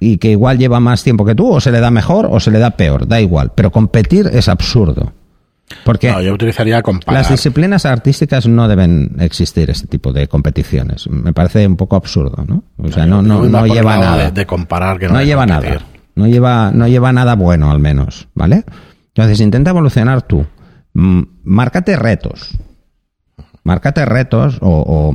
Y 0.00 0.18
que 0.18 0.30
igual 0.30 0.58
lleva 0.58 0.80
más 0.80 1.02
tiempo 1.02 1.24
que 1.24 1.34
tú, 1.34 1.50
o 1.50 1.60
se 1.60 1.72
le 1.72 1.80
da 1.80 1.90
mejor 1.90 2.28
o 2.30 2.40
se 2.40 2.50
le 2.50 2.58
da 2.58 2.72
peor, 2.72 3.08
da 3.08 3.20
igual. 3.20 3.52
Pero 3.54 3.72
competir 3.72 4.28
es 4.30 4.48
absurdo. 4.48 5.14
Porque 5.84 6.14
yo 6.24 6.32
utilizaría 6.32 6.82
las 7.06 7.30
disciplinas 7.30 7.84
artísticas 7.84 8.46
no 8.46 8.68
deben 8.68 9.16
existir 9.18 9.68
este 9.70 9.86
tipo 9.86 10.12
de 10.12 10.26
competiciones. 10.26 11.08
Me 11.08 11.32
parece 11.34 11.66
un 11.66 11.76
poco 11.76 11.96
absurdo, 11.96 12.42
¿no? 12.46 12.64
O 12.78 12.90
sea, 12.90 13.06
no, 13.06 13.20
no, 13.20 13.42
no 13.44 13.66
lleva 13.66 13.98
nada. 13.98 14.30
De, 14.30 14.46
comparar 14.46 14.98
que 14.98 15.08
no, 15.08 15.22
lleva 15.22 15.44
nada. 15.44 15.80
No 16.14 16.26
lleva, 16.26 16.70
no 16.72 16.88
lleva 16.88 17.12
nada 17.12 17.34
bueno, 17.34 17.70
al 17.70 17.80
menos, 17.80 18.28
¿vale? 18.34 18.64
Entonces 19.08 19.40
intenta 19.40 19.70
evolucionar 19.70 20.22
tú. 20.22 20.46
Márcate 20.92 21.96
retos. 21.96 22.58
Márcate 23.68 24.06
retos 24.06 24.56
o, 24.62 25.14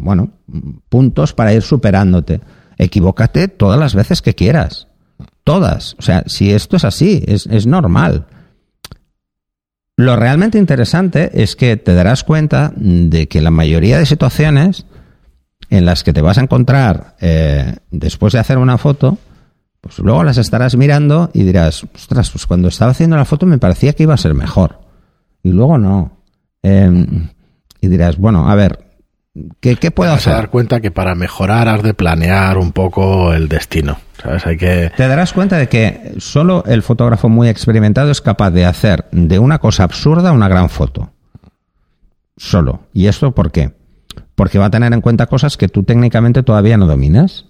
bueno, 0.00 0.30
puntos 0.88 1.32
para 1.32 1.54
ir 1.54 1.62
superándote. 1.62 2.40
Equivócate 2.76 3.46
todas 3.46 3.78
las 3.78 3.94
veces 3.94 4.20
que 4.20 4.34
quieras. 4.34 4.88
Todas. 5.44 5.94
O 6.00 6.02
sea, 6.02 6.24
si 6.26 6.50
esto 6.50 6.76
es 6.76 6.84
así, 6.84 7.22
es, 7.24 7.46
es 7.46 7.68
normal. 7.68 8.26
Lo 9.96 10.16
realmente 10.16 10.58
interesante 10.58 11.30
es 11.40 11.54
que 11.54 11.76
te 11.76 11.94
darás 11.94 12.24
cuenta 12.24 12.72
de 12.74 13.28
que 13.28 13.40
la 13.40 13.52
mayoría 13.52 13.96
de 14.00 14.06
situaciones 14.06 14.84
en 15.70 15.84
las 15.84 16.02
que 16.02 16.12
te 16.12 16.20
vas 16.20 16.38
a 16.38 16.42
encontrar 16.42 17.14
eh, 17.20 17.76
después 17.92 18.32
de 18.32 18.40
hacer 18.40 18.58
una 18.58 18.76
foto, 18.76 19.18
pues 19.80 20.00
luego 20.00 20.24
las 20.24 20.36
estarás 20.36 20.74
mirando 20.74 21.30
y 21.32 21.44
dirás, 21.44 21.86
ostras, 21.94 22.28
pues 22.30 22.44
cuando 22.44 22.66
estaba 22.66 22.90
haciendo 22.90 23.16
la 23.16 23.24
foto 23.24 23.46
me 23.46 23.58
parecía 23.58 23.92
que 23.92 24.02
iba 24.02 24.14
a 24.14 24.16
ser 24.16 24.34
mejor. 24.34 24.80
Y 25.44 25.50
luego 25.52 25.78
no. 25.78 26.24
Em, 26.60 27.28
y 27.82 27.88
dirás, 27.88 28.16
bueno, 28.16 28.48
a 28.48 28.54
ver, 28.54 28.78
¿qué, 29.60 29.74
qué 29.76 29.90
puedo 29.90 30.12
hacer? 30.12 30.32
Te 30.32 30.36
dar 30.36 30.50
cuenta 30.50 30.80
que 30.80 30.92
para 30.92 31.16
mejorar 31.16 31.68
has 31.68 31.82
de 31.82 31.92
planear 31.92 32.56
un 32.56 32.70
poco 32.72 33.34
el 33.34 33.48
destino. 33.48 33.98
¿sabes? 34.22 34.46
Hay 34.46 34.56
que... 34.56 34.92
Te 34.96 35.08
darás 35.08 35.32
cuenta 35.32 35.58
de 35.58 35.68
que 35.68 36.14
solo 36.18 36.62
el 36.66 36.82
fotógrafo 36.82 37.28
muy 37.28 37.48
experimentado 37.48 38.12
es 38.12 38.20
capaz 38.20 38.52
de 38.52 38.64
hacer 38.64 39.06
de 39.10 39.40
una 39.40 39.58
cosa 39.58 39.82
absurda 39.82 40.30
una 40.30 40.48
gran 40.48 40.70
foto. 40.70 41.10
Solo. 42.36 42.82
¿Y 42.92 43.08
esto 43.08 43.34
por 43.34 43.50
qué? 43.50 43.72
Porque 44.36 44.60
va 44.60 44.66
a 44.66 44.70
tener 44.70 44.92
en 44.92 45.00
cuenta 45.00 45.26
cosas 45.26 45.56
que 45.56 45.68
tú 45.68 45.82
técnicamente 45.82 46.44
todavía 46.44 46.76
no 46.76 46.86
dominas. 46.86 47.46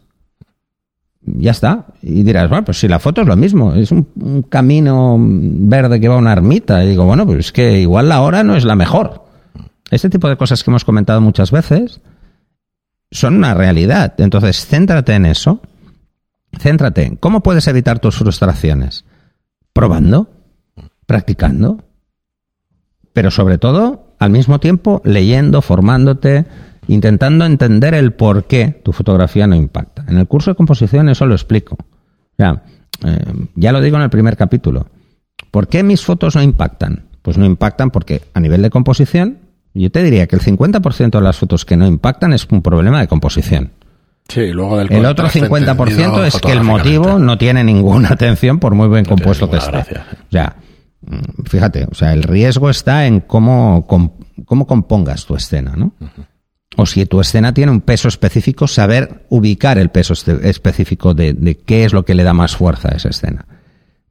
Ya 1.21 1.51
está. 1.51 1.88
Y 2.01 2.23
dirás, 2.23 2.49
bueno, 2.49 2.64
pues 2.64 2.81
si 2.81 2.88
la 2.88 2.99
foto 2.99 3.21
es 3.21 3.29
lo 3.29 3.37
mismo, 3.37 3.75
es 3.75 3.92
un, 3.92 4.09
un 4.18 4.42
camino 4.42 5.16
verde 5.21 6.01
que 6.01 6.09
va 6.09 6.14
a 6.14 6.18
una 6.18 6.33
ermita. 6.33 6.83
Y 6.83 6.88
digo, 6.88 7.05
bueno, 7.05 7.27
pues 7.27 7.38
es 7.40 7.53
que 7.53 7.81
igual 7.81 8.09
la 8.09 8.23
hora 8.23 8.42
no 8.42 8.57
es 8.57 8.64
la 8.64 8.77
mejor. 8.77 9.21
Este 9.92 10.09
tipo 10.09 10.26
de 10.26 10.38
cosas 10.38 10.64
que 10.64 10.70
hemos 10.70 10.87
comentado 10.87 11.20
muchas 11.20 11.50
veces 11.50 12.00
son 13.11 13.37
una 13.37 13.52
realidad. 13.52 14.14
Entonces, 14.16 14.64
céntrate 14.64 15.12
en 15.12 15.26
eso. 15.26 15.61
Céntrate 16.59 17.05
en 17.05 17.16
cómo 17.16 17.42
puedes 17.42 17.68
evitar 17.68 17.98
tus 17.98 18.16
frustraciones. 18.16 19.05
Probando, 19.74 20.31
practicando, 21.05 21.85
pero 23.12 23.31
sobre 23.31 23.59
todo, 23.59 24.14
al 24.18 24.31
mismo 24.31 24.61
tiempo, 24.61 25.02
leyendo, 25.05 25.61
formándote, 25.61 26.46
intentando 26.88 27.44
entender 27.44 27.92
el 27.92 28.14
por 28.14 28.44
qué 28.44 28.81
tu 28.83 28.92
fotografía 28.92 29.46
no 29.46 29.57
impacta. 29.57 30.07
En 30.09 30.16
el 30.16 30.26
curso 30.26 30.52
de 30.52 30.57
composición 30.57 31.11
eso 31.11 31.26
lo 31.26 31.35
explico. 31.35 31.76
Ya, 32.38 32.62
eh, 33.05 33.46
ya 33.57 33.72
lo 33.72 33.83
digo 33.83 33.98
en 33.98 34.05
el 34.05 34.11
primer 34.11 34.38
capítulo. 34.38 34.87
¿Por 35.50 35.68
qué 35.68 35.83
mis 35.83 36.02
fotos 36.02 36.35
no 36.35 36.42
impactan? 36.42 37.11
Pues 37.20 37.37
no 37.37 37.44
impactan 37.44 37.90
porque 37.90 38.22
a 38.33 38.40
nivel 38.40 38.62
de 38.62 38.70
composición 38.70 39.52
yo 39.74 39.90
te 39.90 40.02
diría 40.02 40.26
que 40.26 40.37
el 40.37 40.42
50% 40.42 41.11
de 41.11 41.20
las 41.20 41.37
fotos 41.37 41.64
que 41.64 41.76
no 41.76 41.87
impactan 41.87 42.32
es 42.32 42.46
un 42.50 42.62
problema 42.62 43.00
de 43.00 43.08
composición. 43.08 43.72
Sí, 44.28 44.48
luego 44.48 44.78
del 44.78 44.92
el 44.92 45.04
otro 45.04 45.28
50% 45.28 46.24
es 46.24 46.40
que 46.40 46.52
el 46.52 46.62
motivo 46.62 47.18
no 47.18 47.38
tiene 47.38 47.64
ninguna 47.64 48.11
atención 48.11 48.58
por 48.58 48.74
muy 48.74 48.88
buen 48.88 49.04
compuesto 49.04 49.50
que 49.50 49.56
esté. 49.56 49.78
O 49.78 50.30
sea, 50.30 50.56
mm, 51.02 51.44
fíjate, 51.44 51.87
o 51.90 51.94
sea, 51.94 52.12
el 52.12 52.22
riesgo 52.22 52.70
está 52.70 53.06
en 53.06 53.20
cómo, 53.20 53.87
cómo 54.44 54.66
compongas 54.66 55.26
tu 55.26 55.35
escena, 55.35 55.74
¿no? 55.76 55.94
o 56.76 56.87
si 56.87 57.04
tu 57.06 57.20
escena 57.20 57.52
tiene 57.52 57.70
un 57.70 57.80
peso 57.80 58.08
específico, 58.08 58.66
saber 58.66 59.26
ubicar 59.28 59.78
el 59.78 59.90
peso 59.90 60.14
este, 60.14 60.48
específico 60.48 61.14
de, 61.14 61.35
de, 61.35 61.58
qué 61.58 61.85
es 61.85 61.92
lo 61.92 62.04
que 62.04 62.14
le 62.14 62.22
da 62.22 62.32
más 62.32 62.56
fuerza 62.56 62.88
a 62.92 62.96
esa 62.96 63.11
escena. 63.11 63.46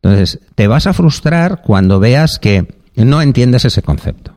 Entonces, 0.01 0.39
te 0.55 0.67
vas 0.67 0.87
a 0.87 0.93
frustrar 0.93 1.61
cuando 1.63 1.99
veas 1.99 2.39
que 2.39 2.67
no 2.95 3.21
entiendes 3.21 3.65
ese 3.65 3.81
concepto. 3.81 4.30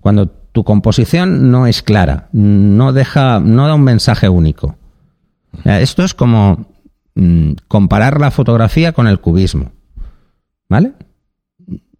Cuando 0.00 0.28
tu 0.28 0.64
composición 0.64 1.50
no 1.50 1.66
es 1.66 1.82
clara, 1.82 2.28
no 2.32 2.92
deja, 2.92 3.40
no 3.40 3.66
da 3.66 3.74
un 3.74 3.82
mensaje 3.82 4.28
único. 4.28 4.76
Esto 5.64 6.04
es 6.04 6.14
como 6.14 6.66
mm, 7.14 7.52
comparar 7.66 8.20
la 8.20 8.30
fotografía 8.30 8.92
con 8.92 9.06
el 9.06 9.20
cubismo. 9.20 9.72
¿Vale? 10.68 10.92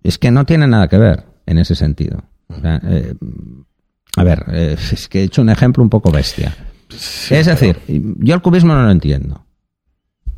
Es 0.02 0.18
que 0.18 0.30
no 0.30 0.44
tiene 0.44 0.66
nada 0.66 0.88
que 0.88 0.98
ver 0.98 1.24
en 1.46 1.58
ese 1.58 1.74
sentido. 1.74 2.22
Eh, 2.62 3.14
a 4.16 4.24
ver, 4.24 4.44
eh, 4.52 4.76
es 4.92 5.08
que 5.08 5.20
he 5.20 5.24
hecho 5.24 5.42
un 5.42 5.50
ejemplo 5.50 5.82
un 5.82 5.90
poco 5.90 6.10
bestia. 6.10 6.54
es 6.90 7.46
decir, 7.46 7.78
yo 7.86 8.34
el 8.34 8.42
cubismo 8.42 8.74
no 8.74 8.82
lo 8.82 8.90
entiendo. 8.90 9.44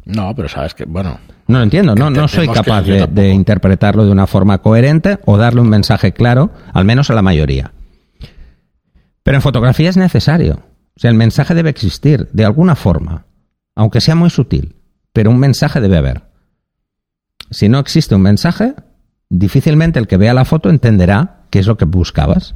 No, 0.05 0.35
pero 0.35 0.49
sabes 0.49 0.75
que, 0.75 0.85
bueno. 0.85 1.19
No 1.47 1.59
lo 1.59 1.65
entiendo, 1.65 1.95
no, 1.95 2.11
no 2.11 2.29
soy 2.29 2.49
capaz 2.49 2.83
de, 2.83 3.31
interpretarlo 3.31 4.05
de 4.05 4.13
una 4.13 4.27
forma 4.27 4.59
coherente 4.59 5.19
o 5.25 5.37
darle 5.37 5.61
un 5.61 5.69
mensaje 5.69 6.13
claro, 6.13 6.51
al 6.73 6.85
menos 6.85 7.11
a 7.11 7.15
la 7.15 7.23
mayoría. 7.23 7.73
Pero 9.23 9.37
en 9.37 9.43
fotografía 9.43 9.89
es 9.89 9.97
necesario. 9.97 10.61
O 10.97 11.01
sea, 11.01 11.11
el 11.11 11.17
mensaje 11.17 11.55
debe 11.55 11.71
existir 11.71 12.29
de 12.33 12.45
alguna 12.45 12.77
forma, 12.77 13.25
aunque 13.75 14.01
sea 14.01 14.15
muy 14.15 14.31
sutil, 14.31 14.77
pero 15.13 15.31
un 15.31 15.39
mensaje 15.39 15.81
debe 15.81 15.97
haber. 15.97 16.23
Si 17.51 17.69
no 17.69 17.81
existe 17.81 18.15
un 18.15 18.23
mensaje, 18.23 18.75
difícilmente 19.29 19.99
el 19.99 20.07
que 20.07 20.19
vea 20.19 20.35
la 20.35 20.45
foto 20.45 20.71
entenderá 20.71 21.43
qué 21.51 21.59
es 21.59 21.67
lo 21.67 21.77
que 21.77 21.85
buscabas. 21.85 22.55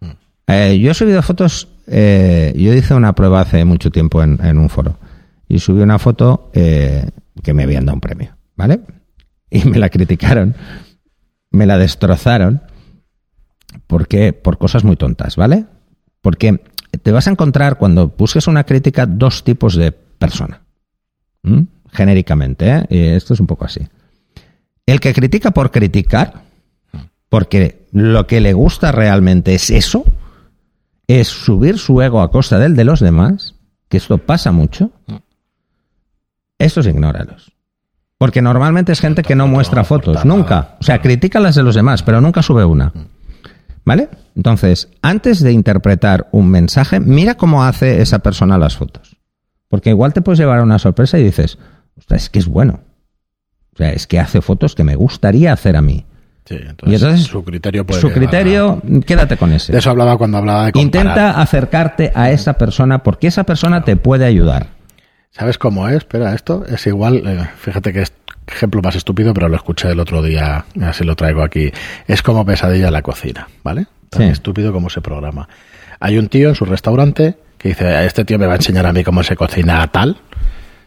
Mm. 0.00 0.06
Eh, 0.46 0.78
yo 0.78 0.90
he 0.90 0.94
subido 0.94 1.20
fotos, 1.20 1.68
eh, 1.86 2.54
yo 2.56 2.72
hice 2.72 2.94
una 2.94 3.14
prueba 3.14 3.42
hace 3.42 3.64
mucho 3.66 3.90
tiempo 3.90 4.22
en 4.22 4.58
un 4.58 4.70
foro 4.70 4.96
y 5.48 5.58
subí 5.58 5.82
una 5.82 5.98
foto 5.98 6.50
eh, 6.54 7.10
que 7.42 7.54
me 7.54 7.64
habían 7.64 7.86
dado 7.86 7.94
un 7.94 8.00
premio, 8.00 8.36
¿vale? 8.56 8.80
Y 9.50 9.64
me 9.64 9.78
la 9.78 9.90
criticaron, 9.90 10.54
me 11.50 11.66
la 11.66 11.78
destrozaron, 11.78 12.62
porque 13.86 14.32
por 14.32 14.58
cosas 14.58 14.84
muy 14.84 14.96
tontas, 14.96 15.36
¿vale? 15.36 15.66
Porque 16.20 16.60
te 17.02 17.12
vas 17.12 17.28
a 17.28 17.30
encontrar 17.30 17.78
cuando 17.78 18.08
busques 18.08 18.48
una 18.48 18.64
crítica 18.64 19.06
dos 19.06 19.44
tipos 19.44 19.76
de 19.76 19.92
persona, 19.92 20.62
genéricamente, 21.92 22.68
¿eh? 22.68 22.86
Y 22.90 22.98
esto 23.08 23.34
es 23.34 23.40
un 23.40 23.46
poco 23.46 23.64
así. 23.64 23.86
El 24.86 25.00
que 25.00 25.14
critica 25.14 25.52
por 25.52 25.70
criticar, 25.70 26.42
porque 27.28 27.86
lo 27.92 28.26
que 28.26 28.40
le 28.40 28.52
gusta 28.52 28.92
realmente 28.92 29.54
es 29.54 29.70
eso, 29.70 30.04
es 31.06 31.28
subir 31.28 31.78
su 31.78 32.00
ego 32.02 32.20
a 32.20 32.30
costa 32.30 32.58
del 32.58 32.76
de 32.76 32.84
los 32.84 33.00
demás, 33.00 33.54
que 33.88 33.96
esto 33.96 34.18
pasa 34.18 34.52
mucho, 34.52 34.90
estos 36.58 36.86
ignóralos. 36.86 37.52
Porque 38.18 38.40
normalmente 38.40 38.92
es 38.92 39.00
gente 39.00 39.22
que 39.22 39.34
no 39.34 39.46
muestra 39.46 39.84
fotos, 39.84 40.24
nunca. 40.24 40.76
O 40.80 40.84
sea, 40.84 41.02
critica 41.02 41.38
las 41.38 41.54
de 41.54 41.62
los 41.62 41.74
demás, 41.74 42.02
pero 42.02 42.20
nunca 42.20 42.42
sube 42.42 42.64
una. 42.64 42.92
¿Vale? 43.84 44.08
Entonces, 44.34 44.88
antes 45.02 45.40
de 45.40 45.52
interpretar 45.52 46.28
un 46.32 46.50
mensaje, 46.50 46.98
mira 46.98 47.36
cómo 47.36 47.64
hace 47.64 48.00
esa 48.00 48.18
persona 48.20 48.58
las 48.58 48.76
fotos. 48.76 49.16
Porque 49.68 49.90
igual 49.90 50.12
te 50.12 50.22
puedes 50.22 50.38
llevar 50.38 50.58
a 50.58 50.62
una 50.62 50.78
sorpresa 50.78 51.18
y 51.18 51.24
dices, 51.24 51.58
es 52.08 52.30
que 52.30 52.38
es 52.38 52.46
bueno. 52.46 52.80
O 53.74 53.76
sea, 53.76 53.92
es 53.92 54.06
que 54.06 54.18
hace 54.18 54.40
fotos 54.40 54.74
que 54.74 54.84
me 54.84 54.96
gustaría 54.96 55.52
hacer 55.52 55.76
a 55.76 55.82
mí. 55.82 56.06
Sí, 56.46 56.54
entonces, 56.54 56.88
y 56.88 56.94
entonces 56.94 57.26
su 57.26 57.44
criterio 57.44 57.84
puede 57.84 58.00
Su 58.00 58.10
criterio, 58.10 58.80
quédate 59.04 59.36
con 59.36 59.52
ese. 59.52 59.72
De 59.72 59.78
eso 59.78 59.90
hablaba 59.90 60.16
cuando 60.16 60.38
hablaba 60.38 60.66
de 60.66 60.80
Intenta 60.80 61.40
acercarte 61.40 62.12
a 62.14 62.30
esa 62.30 62.54
persona 62.54 63.02
porque 63.02 63.26
esa 63.26 63.44
persona 63.44 63.84
te 63.84 63.96
puede 63.96 64.24
ayudar. 64.24 64.75
¿Sabes 65.36 65.58
cómo 65.58 65.86
es? 65.86 65.96
Espera, 65.96 66.34
esto 66.34 66.64
es 66.66 66.86
igual, 66.86 67.22
eh, 67.26 67.46
fíjate 67.58 67.92
que 67.92 68.00
es 68.00 68.12
ejemplo 68.46 68.80
más 68.80 68.96
estúpido, 68.96 69.34
pero 69.34 69.50
lo 69.50 69.56
escuché 69.56 69.90
el 69.90 70.00
otro 70.00 70.22
día, 70.22 70.64
así 70.80 71.04
lo 71.04 71.14
traigo 71.14 71.42
aquí. 71.42 71.70
Es 72.06 72.22
como 72.22 72.46
pesadilla 72.46 72.86
en 72.86 72.92
la 72.94 73.02
cocina, 73.02 73.46
¿vale? 73.62 73.86
Tan 74.08 74.22
estúpido 74.22 74.72
como 74.72 74.88
se 74.88 75.02
programa. 75.02 75.46
Hay 76.00 76.16
un 76.16 76.28
tío 76.28 76.48
en 76.48 76.54
su 76.54 76.64
restaurante 76.64 77.36
que 77.58 77.68
dice, 77.68 78.06
este 78.06 78.24
tío 78.24 78.38
me 78.38 78.46
va 78.46 78.54
a 78.54 78.56
enseñar 78.56 78.86
a 78.86 78.94
mí 78.94 79.04
cómo 79.04 79.22
se 79.22 79.36
cocina 79.36 79.86
tal. 79.88 80.16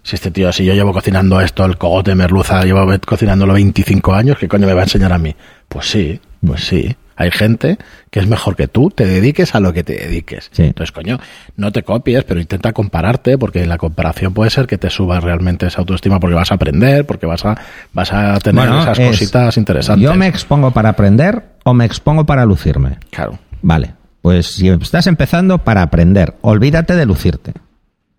Si 0.01 0.15
este 0.15 0.31
tío, 0.31 0.51
si 0.51 0.65
yo 0.65 0.73
llevo 0.73 0.93
cocinando 0.93 1.39
esto, 1.41 1.63
el 1.65 1.77
cogote 1.77 2.15
merluza, 2.15 2.63
llevo 2.63 2.87
cocinándolo 3.05 3.53
25 3.53 4.13
años, 4.15 4.37
¿qué 4.39 4.47
coño 4.47 4.65
me 4.65 4.73
va 4.73 4.81
a 4.81 4.85
enseñar 4.85 5.13
a 5.13 5.19
mí? 5.19 5.35
Pues 5.67 5.91
sí, 5.91 6.19
pues 6.43 6.63
sí. 6.63 6.95
Hay 7.19 7.31
gente 7.31 7.77
que 8.11 8.21
es 8.21 8.27
mejor 8.27 8.55
que 8.55 8.69
tú, 8.69 8.91
te 8.91 9.05
dediques 9.05 9.53
a 9.53 9.59
lo 9.59 9.73
que 9.73 9.83
te 9.83 9.93
dediques. 9.93 10.49
Entonces, 10.57 10.93
coño, 10.93 11.19
no 11.57 11.73
te 11.73 11.83
copies, 11.83 12.23
pero 12.23 12.39
intenta 12.39 12.71
compararte, 12.71 13.37
porque 13.37 13.65
la 13.65 13.77
comparación 13.77 14.33
puede 14.33 14.49
ser 14.49 14.67
que 14.67 14.77
te 14.77 14.89
suba 14.89 15.19
realmente 15.19 15.67
esa 15.67 15.79
autoestima, 15.79 16.21
porque 16.21 16.35
vas 16.35 16.51
a 16.51 16.55
aprender, 16.55 17.05
porque 17.05 17.25
vas 17.25 17.43
a, 17.43 17.57
vas 17.91 18.13
a 18.13 18.39
tener 18.39 18.69
esas 18.69 18.97
cositas 18.97 19.57
interesantes. 19.57 20.09
Yo 20.09 20.15
me 20.15 20.27
expongo 20.27 20.71
para 20.71 20.89
aprender 20.89 21.43
o 21.65 21.73
me 21.73 21.83
expongo 21.83 22.25
para 22.25 22.45
lucirme. 22.45 22.99
Claro. 23.11 23.37
Vale. 23.61 23.95
Pues 24.21 24.47
si 24.47 24.69
estás 24.69 25.05
empezando 25.07 25.57
para 25.57 25.81
aprender, 25.81 26.35
olvídate 26.39 26.95
de 26.95 27.05
lucirte. 27.05 27.51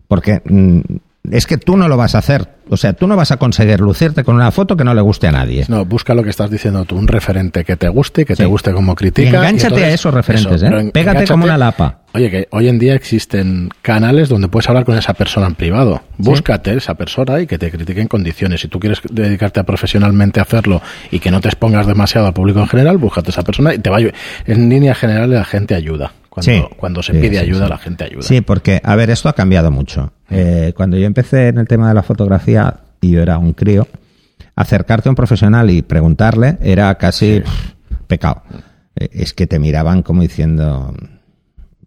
Porque 0.07 0.43
mm, 0.45 0.79
es 1.29 1.45
que 1.45 1.57
tú 1.57 1.77
no 1.77 1.87
lo 1.87 1.97
vas 1.97 2.15
a 2.15 2.19
hacer. 2.19 2.47
O 2.69 2.77
sea, 2.77 2.93
tú 2.93 3.05
no 3.05 3.15
vas 3.15 3.31
a 3.31 3.37
conseguir 3.37 3.79
lucirte 3.81 4.23
con 4.23 4.35
una 4.35 4.49
foto 4.51 4.77
que 4.77 4.83
no 4.83 4.93
le 4.93 5.01
guste 5.01 5.27
a 5.27 5.31
nadie. 5.31 5.65
No, 5.67 5.85
busca 5.85 6.13
lo 6.13 6.23
que 6.23 6.29
estás 6.29 6.49
diciendo 6.49 6.85
tú, 6.85 6.95
un 6.95 7.07
referente 7.07 7.65
que 7.65 7.75
te 7.75 7.89
guste, 7.89 8.25
que 8.25 8.35
te 8.35 8.45
guste 8.45 8.71
como 8.71 8.95
critica. 8.95 9.29
Y 9.29 9.35
engánchate 9.35 9.83
a 9.83 9.89
esos 9.89 10.13
referentes, 10.13 10.63
¿eh? 10.63 10.91
Pégate 10.93 11.27
como 11.27 11.43
una 11.43 11.57
lapa. 11.57 11.99
Oye, 12.13 12.29
que 12.29 12.47
hoy 12.51 12.67
en 12.67 12.79
día 12.79 12.95
existen 12.95 13.69
canales 13.81 14.29
donde 14.29 14.47
puedes 14.47 14.67
hablar 14.69 14.85
con 14.85 14.97
esa 14.97 15.13
persona 15.13 15.47
en 15.47 15.55
privado. 15.55 16.01
Búscate 16.17 16.73
esa 16.73 16.95
persona 16.95 17.39
y 17.39 17.47
que 17.47 17.57
te 17.57 17.71
critique 17.71 18.01
en 18.01 18.07
condiciones. 18.07 18.61
Si 18.61 18.67
tú 18.67 18.79
quieres 18.79 19.01
dedicarte 19.09 19.59
a 19.59 19.63
profesionalmente 19.63 20.39
a 20.39 20.43
hacerlo 20.43 20.81
y 21.11 21.19
que 21.19 21.31
no 21.31 21.41
te 21.41 21.49
expongas 21.49 21.87
demasiado 21.87 22.27
al 22.27 22.33
público 22.33 22.59
en 22.59 22.67
general, 22.67 22.97
búscate 22.97 23.29
a 23.29 23.31
esa 23.31 23.43
persona 23.43 23.73
y 23.73 23.79
te 23.79 23.89
va 23.89 23.97
a 23.97 24.01
En 24.45 24.69
línea 24.69 24.95
general 24.95 25.29
la 25.29 25.45
gente 25.45 25.75
ayuda. 25.75 26.13
Cuando, 26.31 26.69
cuando 26.77 27.03
se 27.03 27.11
pide 27.11 27.39
ayuda, 27.39 27.67
la 27.67 27.77
gente 27.77 28.05
ayuda. 28.05 28.21
Sí, 28.21 28.39
porque, 28.39 28.79
a 28.85 28.95
ver, 28.95 29.09
esto 29.09 29.27
ha 29.27 29.33
cambiado 29.33 29.69
mucho. 29.69 30.13
Eh, 30.29 30.71
cuando 30.77 30.95
yo 30.95 31.05
empecé 31.05 31.49
en 31.49 31.57
el 31.57 31.67
tema 31.67 31.89
de 31.89 31.93
la 31.93 32.03
fotografía 32.03 32.73
y 33.01 33.11
yo 33.11 33.21
era 33.21 33.37
un 33.37 33.51
crío, 33.51 33.85
acercarte 34.55 35.09
a 35.09 35.11
un 35.11 35.17
profesional 35.17 35.69
y 35.69 35.81
preguntarle 35.81 36.57
era 36.61 36.95
casi 36.95 37.43
pecado. 38.07 38.43
Eh, 38.95 39.09
es 39.11 39.33
que 39.33 39.45
te 39.45 39.59
miraban 39.59 40.03
como 40.03 40.21
diciendo, 40.21 40.95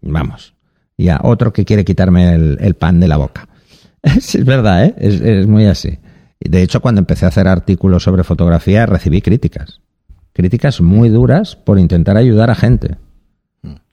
vamos, 0.03 0.53
ya 0.95 1.21
otro 1.23 1.51
que 1.51 1.65
quiere 1.65 1.83
quitarme 1.83 2.35
el, 2.35 2.75
pan 2.75 2.99
de 2.99 3.07
la 3.07 3.17
boca. 3.17 3.47
es 4.03 4.45
verdad, 4.45 4.85
¿eh? 4.85 4.93
es, 4.99 5.21
es 5.21 5.47
muy 5.47 5.65
así. 5.65 5.97
De 6.39 6.61
hecho, 6.61 6.81
cuando 6.81 6.99
empecé 6.99 7.25
a 7.25 7.29
hacer 7.29 7.47
artículos 7.47 8.03
sobre 8.03 8.23
fotografía, 8.23 8.85
recibí 8.85 9.23
críticas. 9.23 9.81
Críticas 10.33 10.81
muy 10.81 11.09
duras 11.09 11.55
por 11.55 11.79
intentar 11.79 12.15
ayudar 12.15 12.51
a 12.51 12.55
gente 12.55 12.97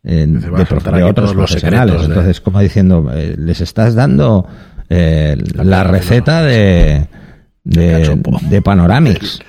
de, 0.03 1.03
otros 1.05 1.33
profesionales. 1.33 2.03
Entonces, 2.05 2.41
como 2.41 2.61
diciendo, 2.61 3.11
eh, 3.13 3.35
les 3.39 3.61
estás 3.61 3.95
dando 3.95 4.47
eh, 4.89 5.37
la 5.55 5.85
receta 5.85 6.43
de, 6.43 7.07
de, 7.65 8.21
de 8.49 8.63
Panoramix. 8.63 9.41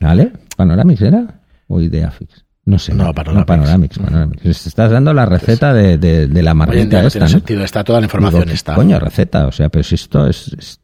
¿Vale? 0.00 0.32
¿Panoramix 0.56 1.00
era? 1.02 1.40
¿O 1.68 1.80
Ideafix? 1.80 2.44
No 2.64 2.78
sé. 2.78 2.94
No, 2.94 3.12
Panoramix. 3.12 3.98
Les 4.42 4.66
estás 4.66 4.90
dando 4.90 5.12
la 5.12 5.26
receta 5.26 5.72
de, 5.72 5.98
de, 5.98 6.42
la 6.42 6.54
marquita 6.54 7.04
esta. 7.04 7.28
sentido, 7.28 7.64
está 7.64 7.82
toda 7.82 8.00
la 8.00 8.06
información. 8.06 8.48
está. 8.50 8.74
Coño, 8.74 8.98
receta. 8.98 9.46
O 9.46 9.52
sea, 9.52 9.68
pero 9.68 9.82
si 9.82 9.96
esto 9.96 10.28
es, 10.28 10.78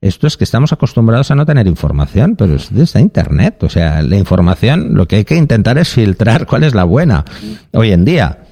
esto 0.00 0.26
es 0.26 0.36
que 0.36 0.44
estamos 0.44 0.72
acostumbrados 0.72 1.30
a 1.30 1.34
no 1.34 1.44
tener 1.44 1.66
información, 1.66 2.36
pero 2.36 2.54
es 2.54 2.72
desde 2.72 3.00
Internet. 3.00 3.62
O 3.64 3.68
sea, 3.68 4.02
la 4.02 4.16
información, 4.16 4.94
lo 4.94 5.08
que 5.08 5.16
hay 5.16 5.24
que 5.24 5.36
intentar 5.36 5.76
es 5.78 5.88
filtrar 5.88 6.46
cuál 6.46 6.62
es 6.62 6.74
la 6.74 6.84
buena. 6.84 7.24
Hoy 7.72 7.90
en 7.90 8.04
día, 8.04 8.43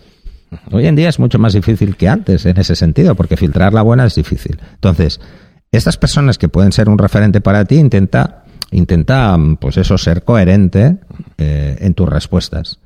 Hoy 0.70 0.86
en 0.86 0.96
día 0.96 1.08
es 1.08 1.18
mucho 1.18 1.38
más 1.38 1.52
difícil 1.52 1.96
que 1.96 2.08
antes 2.08 2.46
en 2.46 2.58
ese 2.58 2.76
sentido, 2.76 3.14
porque 3.14 3.36
filtrar 3.36 3.72
la 3.72 3.82
buena 3.82 4.06
es 4.06 4.14
difícil. 4.14 4.58
Entonces, 4.74 5.20
estas 5.70 5.96
personas 5.96 6.38
que 6.38 6.48
pueden 6.48 6.72
ser 6.72 6.88
un 6.88 6.98
referente 6.98 7.40
para 7.40 7.64
ti, 7.64 7.76
intenta, 7.76 8.44
intenta 8.70 9.36
pues 9.58 9.76
eso, 9.76 9.98
ser 9.98 10.24
coherente 10.24 10.96
eh, 11.38 11.76
en 11.80 11.94
tus 11.94 12.08
respuestas. 12.08 12.78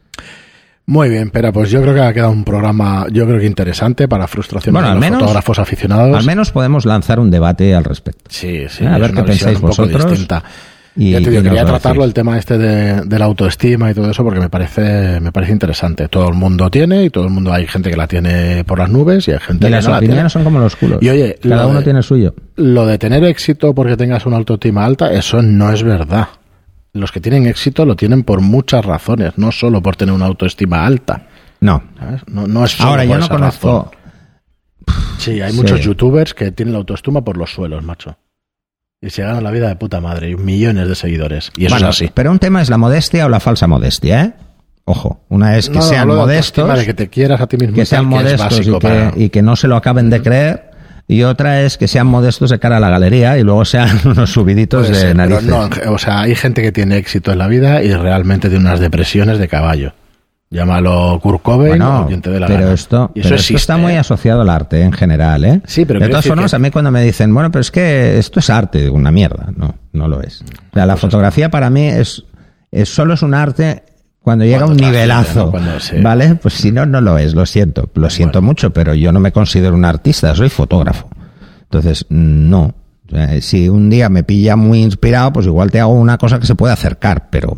Muy 0.88 1.08
bien, 1.08 1.30
pero 1.30 1.52
pues 1.52 1.68
yo 1.68 1.82
creo 1.82 1.94
que 1.94 2.00
ha 2.00 2.12
quedado 2.12 2.30
un 2.30 2.44
programa, 2.44 3.06
yo 3.10 3.26
creo 3.26 3.40
que 3.40 3.46
interesante 3.46 4.06
para 4.06 4.28
frustración 4.28 4.72
de 4.72 4.80
los 4.82 5.04
fotógrafos 5.04 5.58
aficionados. 5.58 6.16
Al 6.16 6.24
menos 6.24 6.52
podemos 6.52 6.86
lanzar 6.86 7.18
un 7.18 7.28
debate 7.28 7.74
al 7.74 7.82
respecto. 7.82 8.22
Sí, 8.28 8.66
sí. 8.68 8.86
A 8.86 8.96
ver 8.96 9.12
qué 9.12 9.24
pensáis 9.24 9.60
vosotros. 9.60 10.08
Distinta. 10.08 10.44
Y, 10.96 11.10
ya 11.10 11.20
te 11.20 11.30
digo, 11.30 11.42
quería 11.42 11.64
tratarlo 11.64 12.04
el 12.04 12.14
tema 12.14 12.38
este 12.38 12.56
de, 12.56 13.18
la 13.18 13.24
autoestima 13.24 13.90
y 13.90 13.94
todo 13.94 14.10
eso 14.10 14.24
porque 14.24 14.40
me 14.40 14.48
parece 14.48 15.20
me 15.20 15.30
parece 15.30 15.52
interesante. 15.52 16.08
Todo 16.08 16.28
el 16.28 16.34
mundo 16.34 16.70
tiene 16.70 17.04
y 17.04 17.10
todo 17.10 17.24
el 17.24 17.30
mundo 17.30 17.52
hay 17.52 17.66
gente 17.66 17.90
que 17.90 17.96
la 17.96 18.06
tiene 18.06 18.64
por 18.64 18.78
las 18.78 18.88
nubes 18.88 19.28
y 19.28 19.32
hay 19.32 19.38
gente 19.38 19.66
y 19.66 19.68
que 19.68 19.76
las 19.76 19.86
no 19.86 20.00
la 20.00 20.28
son 20.28 20.44
como 20.44 20.58
los 20.58 20.74
culos. 20.76 20.98
Y 21.02 21.08
oye, 21.08 21.38
cada 21.42 21.66
uno 21.66 21.82
tiene 21.82 21.98
el 21.98 22.04
suyo. 22.04 22.34
Lo 22.56 22.86
de 22.86 22.98
tener 22.98 23.24
éxito 23.24 23.74
porque 23.74 23.96
tengas 23.96 24.24
una 24.26 24.36
autoestima 24.36 24.84
alta, 24.84 25.12
eso 25.12 25.42
no 25.42 25.70
es 25.70 25.82
verdad. 25.82 26.28
Los 26.94 27.12
que 27.12 27.20
tienen 27.20 27.46
éxito 27.46 27.84
lo 27.84 27.94
tienen 27.94 28.22
por 28.22 28.40
muchas 28.40 28.84
razones, 28.84 29.34
no 29.36 29.52
solo 29.52 29.82
por 29.82 29.96
tener 29.96 30.14
una 30.14 30.26
autoestima 30.26 30.86
alta. 30.86 31.26
No. 31.60 31.82
No, 32.26 32.46
no 32.46 32.64
es 32.64 32.80
Ahora 32.80 33.04
yo 33.04 33.18
no 33.18 33.28
conozco 33.28 33.90
Sí, 35.18 35.40
hay 35.40 35.52
muchos 35.52 35.80
youtubers 35.80 36.34
que 36.34 36.52
tienen 36.52 36.72
la 36.72 36.78
autoestima 36.78 37.22
por 37.22 37.36
los 37.36 37.50
suelos, 37.50 37.82
macho. 37.82 38.16
Y 39.00 39.10
se 39.10 39.22
ganan 39.22 39.44
la 39.44 39.50
vida 39.50 39.68
de 39.68 39.76
puta 39.76 40.00
madre, 40.00 40.30
y 40.30 40.36
millones 40.36 40.88
de 40.88 40.94
seguidores. 40.94 41.52
Y 41.56 41.66
eso 41.66 41.76
es 41.76 41.82
así. 41.82 42.10
Pero 42.12 42.30
un 42.30 42.38
tema 42.38 42.62
es 42.62 42.70
la 42.70 42.78
modestia 42.78 43.26
o 43.26 43.28
la 43.28 43.40
falsa 43.40 43.66
modestia, 43.66 44.22
¿eh? 44.22 44.32
Ojo, 44.88 45.20
una 45.28 45.56
es 45.56 45.68
que 45.68 45.82
sean 45.82 46.06
modestos, 46.06 46.84
que 46.84 46.94
te 46.94 47.08
quieras 47.08 47.40
a 47.40 47.48
ti 47.48 47.56
mismo, 47.56 47.74
que 47.74 47.84
sean 47.84 48.06
modestos 48.06 48.60
y, 49.16 49.30
que, 49.30 49.42
no 49.42 49.56
se 49.56 49.66
lo 49.66 49.74
acaben 49.74 50.10
de 50.10 50.22
creer, 50.22 50.70
y 51.08 51.24
otra 51.24 51.62
es 51.62 51.76
que 51.76 51.88
sean 51.88 52.06
modestos 52.06 52.50
de 52.50 52.60
cara 52.60 52.76
a 52.76 52.80
la 52.80 52.88
galería 52.88 53.36
y 53.36 53.42
luego 53.42 53.64
sean 53.64 54.00
unos 54.04 54.30
subiditos 54.30 54.88
de 54.88 55.12
narices. 55.12 55.42
No, 55.42 55.68
o 55.88 55.98
sea, 55.98 56.20
hay 56.20 56.36
gente 56.36 56.62
que 56.62 56.70
tiene 56.70 56.98
éxito 56.98 57.32
en 57.32 57.38
la 57.38 57.48
vida 57.48 57.82
y 57.82 57.92
realmente 57.94 58.48
tiene 58.48 58.64
unas 58.64 58.78
depresiones 58.78 59.38
de 59.38 59.48
caballo. 59.48 59.92
Llámalo 60.48 61.18
Kurt 61.20 61.42
Cobain 61.42 61.72
de 62.22 62.40
la 62.40 62.46
pero 62.46 62.70
esto, 62.70 63.10
eso 63.16 63.34
está 63.34 63.76
muy 63.76 63.94
¿eh? 63.94 63.98
asociado 63.98 64.42
al 64.42 64.48
arte 64.48 64.80
en 64.80 64.92
general, 64.92 65.44
¿eh? 65.44 65.60
Sí, 65.66 65.84
pero 65.84 65.98
de 65.98 66.08
todas 66.08 66.26
formas, 66.26 66.54
a 66.54 66.58
mí 66.60 66.70
cuando 66.70 66.92
me 66.92 67.02
dicen, 67.02 67.34
bueno, 67.34 67.50
pero 67.50 67.60
es 67.60 67.72
que 67.72 68.16
esto 68.18 68.38
es 68.38 68.48
arte, 68.48 68.88
una 68.88 69.10
mierda, 69.10 69.52
no, 69.56 69.74
no 69.92 70.06
lo 70.06 70.22
es. 70.22 70.42
O 70.42 70.74
sea, 70.74 70.86
la 70.86 70.94
pues 70.94 71.00
fotografía 71.00 71.50
para 71.50 71.68
mí 71.68 71.86
es, 71.86 72.24
es 72.70 72.88
solo 72.88 73.14
es 73.14 73.22
un 73.22 73.34
arte 73.34 73.82
cuando 74.26 74.44
llega 74.44 74.66
un 74.66 74.76
nivelazo, 74.76 75.52
¿vale? 76.02 76.36
Pues 76.36 76.54
si 76.54 76.70
no, 76.70 76.86
no 76.86 77.00
lo 77.00 77.18
es, 77.18 77.34
lo 77.34 77.44
siento, 77.44 77.90
lo 77.94 78.08
siento 78.08 78.40
mucho, 78.40 78.72
pero 78.72 78.94
yo 78.94 79.10
no 79.10 79.20
me 79.20 79.32
considero 79.32 79.74
un 79.74 79.84
artista, 79.84 80.34
soy 80.34 80.48
fotógrafo. 80.48 81.08
Entonces, 81.62 82.06
no. 82.08 82.74
si 83.40 83.68
un 83.68 83.90
día 83.90 84.08
me 84.08 84.22
pilla 84.22 84.54
muy 84.56 84.82
inspirado, 84.82 85.32
pues 85.32 85.46
igual 85.46 85.70
te 85.70 85.80
hago 85.80 85.92
una 85.92 86.18
cosa 86.18 86.38
que 86.38 86.46
se 86.46 86.54
puede 86.54 86.72
acercar, 86.72 87.28
pero, 87.30 87.56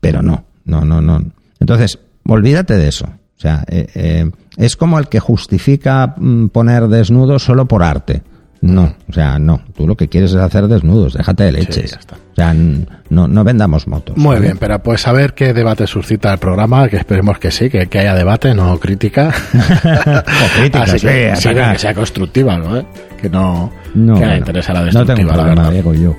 pero 0.00 0.22
no, 0.22 0.44
no, 0.64 0.84
no, 0.84 1.00
no. 1.00 1.22
Entonces, 1.60 1.98
olvídate 2.26 2.74
de 2.74 2.88
eso. 2.88 3.06
O 3.06 3.40
sea, 3.40 3.64
eh, 3.68 3.86
eh, 3.94 4.30
es 4.56 4.76
como 4.76 4.98
el 4.98 5.08
que 5.08 5.20
justifica 5.20 6.14
mm, 6.16 6.48
poner 6.48 6.88
desnudo 6.88 7.38
solo 7.38 7.66
por 7.66 7.82
arte. 7.82 8.22
No, 8.62 8.94
o 9.08 9.12
sea, 9.12 9.38
no. 9.38 9.60
Tú 9.76 9.86
lo 9.86 9.96
que 9.96 10.08
quieres 10.08 10.30
es 10.30 10.38
hacer 10.38 10.66
desnudos, 10.66 11.14
déjate 11.14 11.44
de 11.44 11.52
leches. 11.52 11.98
O 12.10 12.34
sea, 12.34 12.54
no, 12.54 13.28
no 13.28 13.44
vendamos 13.44 13.86
motos. 13.86 14.16
Muy 14.16 14.40
bien, 14.40 14.56
pero 14.58 14.82
pues 14.82 15.06
a 15.06 15.12
ver 15.12 15.34
qué 15.34 15.52
debate 15.52 15.86
suscita 15.86 16.32
el 16.32 16.38
programa, 16.38 16.88
que 16.88 16.96
esperemos 16.96 17.38
que 17.38 17.50
sí, 17.50 17.68
que, 17.68 17.86
haya 17.98 18.14
debate, 18.14 18.54
no 18.54 18.78
crítica. 18.80 19.28
o 19.54 20.58
crítica, 20.58 20.84
Así 20.84 20.98
que, 21.06 21.32
que, 21.34 21.78
sea 21.78 21.94
constructiva, 21.94 22.58
¿no? 22.58 22.78
¿Eh? 22.78 22.86
Que 23.20 23.28
no, 23.28 23.70
no 23.94 24.18
que 24.18 24.36
interesa 24.36 24.72
la 24.72 24.84
destructiva, 24.84 25.14
no 25.14 25.20
tengo 25.20 25.32
problema, 25.32 25.70
Diego, 25.70 25.94
yo. 25.94 26.16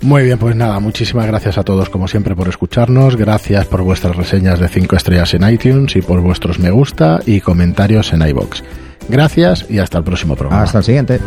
Muy 0.00 0.24
bien, 0.24 0.38
pues 0.38 0.56
nada, 0.56 0.78
muchísimas 0.80 1.26
gracias 1.26 1.58
a 1.58 1.64
todos 1.64 1.88
como 1.90 2.08
siempre 2.08 2.34
por 2.34 2.48
escucharnos, 2.48 3.16
gracias 3.16 3.66
por 3.66 3.82
vuestras 3.82 4.16
reseñas 4.16 4.60
de 4.60 4.68
5 4.68 4.96
estrellas 4.96 5.34
en 5.34 5.48
iTunes 5.48 5.96
y 5.96 6.02
por 6.02 6.20
vuestros 6.20 6.58
me 6.58 6.70
gusta 6.70 7.20
y 7.26 7.40
comentarios 7.40 8.12
en 8.12 8.26
iBox. 8.28 8.62
Gracias 9.08 9.66
y 9.68 9.78
hasta 9.78 9.98
el 9.98 10.04
próximo 10.04 10.36
programa. 10.36 10.62
Hasta 10.62 10.78
el 10.78 10.84
siguiente. 10.84 11.20